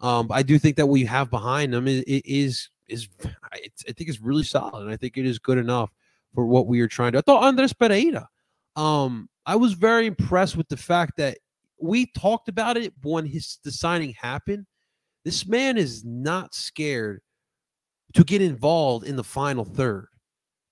um, 0.00 0.28
I 0.30 0.42
do 0.42 0.58
think 0.58 0.76
that 0.76 0.86
what 0.86 1.00
you 1.00 1.06
have 1.06 1.30
behind 1.30 1.72
them 1.72 1.86
is 1.88 2.02
is 2.06 2.68
is 2.88 3.08
I, 3.52 3.92
think 3.92 4.08
is 4.08 4.20
really 4.20 4.44
solid, 4.44 4.82
and 4.82 4.90
I 4.90 4.96
think 4.96 5.16
it 5.16 5.26
is 5.26 5.38
good 5.38 5.58
enough 5.58 5.90
for 6.34 6.46
what 6.46 6.66
we 6.66 6.80
are 6.80 6.88
trying 6.88 7.12
to. 7.12 7.18
I 7.18 7.22
thought 7.22 7.44
Andres 7.44 7.72
Perea. 7.72 8.28
Um, 8.76 9.28
I 9.46 9.56
was 9.56 9.72
very 9.72 10.06
impressed 10.06 10.56
with 10.56 10.68
the 10.68 10.76
fact 10.76 11.16
that 11.16 11.38
we 11.80 12.06
talked 12.06 12.48
about 12.48 12.76
it 12.76 12.92
when 13.02 13.26
his 13.26 13.58
the 13.64 13.70
signing 13.70 14.14
happened. 14.20 14.66
This 15.24 15.46
man 15.46 15.76
is 15.76 16.04
not 16.04 16.54
scared 16.54 17.20
to 18.14 18.24
get 18.24 18.42
involved 18.42 19.06
in 19.06 19.16
the 19.16 19.24
final 19.24 19.64
third. 19.64 20.08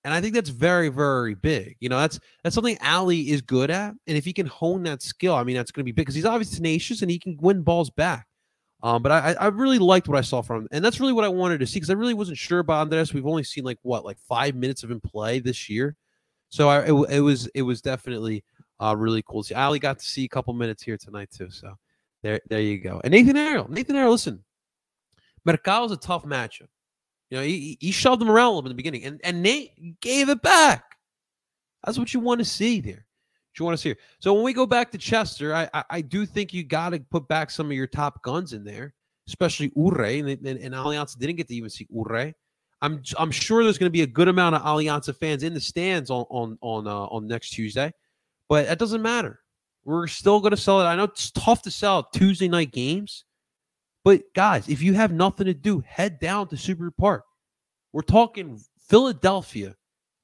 And 0.03 0.13
I 0.13 0.21
think 0.21 0.35
that's 0.35 0.49
very, 0.49 0.89
very 0.89 1.33
big. 1.33 1.77
You 1.79 1.89
know, 1.89 1.97
that's 1.97 2.19
that's 2.43 2.53
something 2.53 2.77
Ali 2.83 3.31
is 3.31 3.41
good 3.41 3.71
at. 3.71 3.93
And 4.07 4.17
if 4.17 4.23
he 4.23 4.33
can 4.33 4.45
hone 4.45 4.83
that 4.83 5.01
skill, 5.01 5.33
I 5.35 5.43
mean, 5.43 5.55
that's 5.55 5.71
going 5.71 5.81
to 5.81 5.85
be 5.85 5.91
big 5.91 6.05
because 6.05 6.15
he's 6.15 6.25
obviously 6.25 6.57
tenacious 6.57 7.01
and 7.01 7.09
he 7.09 7.19
can 7.19 7.37
win 7.41 7.63
balls 7.63 7.89
back. 7.89 8.27
Um, 8.83 9.01
but 9.01 9.11
I, 9.11 9.35
I 9.39 9.47
really 9.47 9.79
liked 9.79 10.07
what 10.07 10.17
I 10.17 10.21
saw 10.21 10.43
from 10.43 10.57
him, 10.57 10.67
and 10.71 10.85
that's 10.85 10.99
really 10.99 11.13
what 11.13 11.23
I 11.23 11.29
wanted 11.29 11.59
to 11.61 11.65
see 11.65 11.77
because 11.77 11.89
I 11.89 11.93
really 11.93 12.13
wasn't 12.13 12.37
sure 12.37 12.59
about 12.59 12.81
Andres. 12.81 13.15
We've 13.15 13.25
only 13.25 13.43
seen 13.43 13.63
like 13.63 13.79
what, 13.81 14.05
like 14.05 14.19
five 14.19 14.53
minutes 14.53 14.83
of 14.83 14.91
him 14.91 15.01
play 15.01 15.39
this 15.39 15.69
year, 15.69 15.95
so 16.49 16.69
I, 16.69 16.81
it, 16.81 16.91
it 17.09 17.21
was 17.21 17.47
it 17.55 17.63
was 17.63 17.81
definitely 17.81 18.43
uh, 18.79 18.95
really 18.97 19.23
cool 19.23 19.43
see. 19.43 19.55
Ali 19.55 19.79
got 19.79 19.99
to 19.99 20.05
see 20.05 20.25
a 20.25 20.29
couple 20.29 20.53
minutes 20.53 20.83
here 20.83 20.97
tonight 20.97 21.29
too. 21.31 21.49
So 21.49 21.75
there, 22.23 22.41
there 22.49 22.61
you 22.61 22.79
go. 22.79 23.01
And 23.03 23.11
Nathan 23.11 23.35
Harriel, 23.35 23.69
Nathan 23.69 23.95
Harriel, 23.95 24.11
listen, 24.11 24.43
Mercado's 25.45 25.91
a 25.91 25.97
tough 25.97 26.25
matchup. 26.25 26.67
You 27.29 27.37
know, 27.37 27.43
he, 27.43 27.77
he 27.79 27.91
shoved 27.91 28.21
him 28.21 28.29
around 28.29 28.47
a 28.47 28.49
little 28.49 28.61
bit 28.63 28.71
in 28.71 28.75
the 28.75 28.81
beginning, 28.81 29.05
and, 29.05 29.21
and 29.23 29.41
Nate 29.41 29.99
gave 29.99 30.29
it 30.29 30.41
back. 30.41 30.83
That's 31.83 31.97
what 31.97 32.13
you 32.13 32.19
want 32.19 32.39
to 32.39 32.45
see 32.45 32.81
there. 32.81 33.05
What 33.51 33.59
you 33.59 33.65
want 33.65 33.77
to 33.77 33.81
see 33.81 33.89
here. 33.89 33.97
So 34.19 34.33
when 34.33 34.43
we 34.43 34.53
go 34.53 34.65
back 34.65 34.91
to 34.91 34.97
Chester, 34.97 35.53
I 35.53 35.69
I, 35.73 35.83
I 35.89 36.01
do 36.01 36.25
think 36.25 36.53
you 36.53 36.63
got 36.63 36.89
to 36.89 36.99
put 36.99 37.27
back 37.27 37.49
some 37.49 37.67
of 37.67 37.73
your 37.73 37.87
top 37.87 38.21
guns 38.21 38.53
in 38.53 38.63
there, 38.63 38.93
especially 39.27 39.69
Uhre, 39.71 40.19
and, 40.19 40.29
and, 40.29 40.59
and 40.59 40.73
Alianza 40.73 41.17
didn't 41.17 41.37
get 41.37 41.47
to 41.47 41.55
even 41.55 41.69
see 41.69 41.87
Uhre. 41.93 42.33
I'm 42.81 43.01
I'm 43.17 43.31
sure 43.31 43.63
there's 43.63 43.77
going 43.77 43.89
to 43.89 43.93
be 43.93 44.03
a 44.03 44.07
good 44.07 44.27
amount 44.27 44.55
of 44.55 44.61
Alianza 44.61 45.15
fans 45.15 45.43
in 45.43 45.53
the 45.53 45.59
stands 45.59 46.09
on 46.09 46.25
on 46.29 46.57
on 46.61 46.87
uh, 46.87 47.05
on 47.05 47.27
next 47.27 47.51
Tuesday. 47.51 47.91
But 48.47 48.67
that 48.67 48.79
doesn't 48.79 49.01
matter. 49.01 49.39
We're 49.83 50.07
still 50.07 50.39
going 50.39 50.51
to 50.51 50.57
sell 50.57 50.81
it. 50.81 50.85
I 50.85 50.95
know 50.95 51.03
it's 51.03 51.31
tough 51.31 51.61
to 51.63 51.71
sell 51.71 52.03
Tuesday 52.03 52.47
night 52.47 52.71
games, 52.71 53.23
but 54.03 54.21
guys, 54.33 54.67
if 54.67 54.81
you 54.81 54.93
have 54.93 55.11
nothing 55.11 55.45
to 55.45 55.53
do, 55.53 55.83
head 55.85 56.19
down 56.19 56.47
to 56.49 56.55
Subaru 56.55 56.95
Park. 56.95 57.23
We're 57.93 58.01
talking 58.01 58.59
Philadelphia 58.87 59.75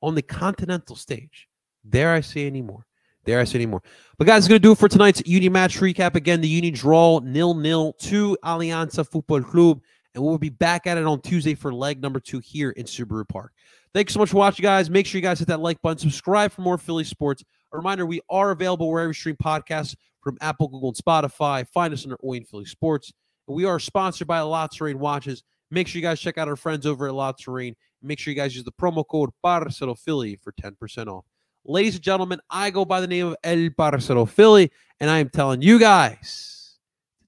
on 0.02 0.16
the 0.16 0.22
continental 0.22 0.96
stage. 0.96 1.48
Dare 1.88 2.14
I 2.14 2.22
say 2.22 2.48
anymore? 2.48 2.86
Dare 3.26 3.40
I 3.40 3.44
say 3.44 3.58
anymore? 3.58 3.82
But 4.18 4.28
guys, 4.28 4.40
it's 4.40 4.48
going 4.48 4.62
to 4.62 4.68
do 4.68 4.72
it 4.72 4.78
for 4.78 4.90
tonight's 4.90 5.22
Union 5.26 5.54
match 5.54 5.80
recap. 5.80 6.16
Again, 6.16 6.42
the 6.42 6.48
Union 6.48 6.74
draw 6.74 7.20
nil 7.20 7.54
nil 7.54 7.94
to 8.00 8.38
Alianza 8.44 9.08
Football 9.08 9.42
Club, 9.42 9.82
and 10.14 10.24
we'll 10.24 10.38
be 10.38 10.50
back 10.50 10.88
at 10.88 10.98
it 10.98 11.06
on 11.06 11.22
Tuesday 11.22 11.54
for 11.54 11.74
leg 11.74 12.02
number 12.02 12.20
two 12.20 12.40
here 12.40 12.72
in 12.72 12.86
Subaru 12.86 13.28
Park. 13.28 13.52
Thanks 13.94 14.14
so 14.14 14.20
much 14.20 14.30
for 14.30 14.38
watching, 14.38 14.64
guys. 14.64 14.90
Make 14.90 15.06
sure 15.06 15.20
you 15.20 15.24
guys 15.24 15.40
hit 15.40 15.48
that 15.50 15.60
like 15.60 15.82
button, 15.82 15.98
subscribe 15.98 16.52
for 16.52 16.62
more 16.62 16.78
Philly 16.78 17.04
sports. 17.04 17.44
A 17.74 17.78
reminder, 17.78 18.06
we 18.06 18.22
are 18.30 18.52
available 18.52 18.90
wherever 18.90 19.10
you 19.10 19.14
stream 19.14 19.38
podcasts 19.38 19.96
from 20.22 20.38
Apple, 20.42 20.68
Google, 20.68 20.90
and 20.90 20.98
Spotify. 20.98 21.68
Find 21.68 21.94
us 21.94 22.04
under 22.04 22.18
Owen 22.24 22.44
Philly 22.44 22.66
Sports. 22.66 23.12
We 23.48 23.66
are 23.66 23.80
sponsored 23.80 24.28
by 24.28 24.40
La 24.42 24.68
Terrain 24.68 25.00
Watches. 25.00 25.44
Make 25.72 25.88
sure 25.88 26.00
you 26.00 26.08
guys 26.08 26.20
check 26.20 26.38
out 26.38 26.48
our 26.48 26.56
friends 26.56 26.86
over 26.86 27.08
at 27.08 27.38
Terrain. 27.38 27.76
Make 28.02 28.20
sure 28.20 28.32
you 28.32 28.36
guys 28.36 28.56
use 28.56 28.64
the 28.64 28.72
promo 28.72 29.08
code 29.08 29.30
Parcero 29.44 29.96
Philly 29.96 30.38
for 30.44 30.52
10% 30.54 31.08
off. 31.08 31.26
Ladies 31.64 31.96
and 31.96 32.04
gentlemen, 32.04 32.40
I 32.50 32.72
go 32.72 32.84
by 32.84 33.00
the 33.00 33.08
name 33.08 33.28
of 33.28 33.36
El 33.44 33.70
Parcero 33.78 34.26
Philly, 34.26 34.72
and 35.00 35.10
I 35.10 35.20
am 35.20 35.30
telling 35.30 35.62
you 35.62 35.80
guys, 35.80 36.78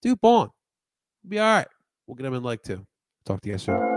do 0.02 0.16
Bond. 0.16 0.50
Be 1.28 1.40
all 1.40 1.46
right. 1.46 1.68
We'll 2.08 2.16
get 2.16 2.26
him 2.26 2.34
in 2.34 2.44
like 2.44 2.64
two. 2.64 2.86
Talk 3.26 3.42
to 3.42 3.48
you 3.48 3.54
guys 3.54 3.64
soon. 3.64 3.93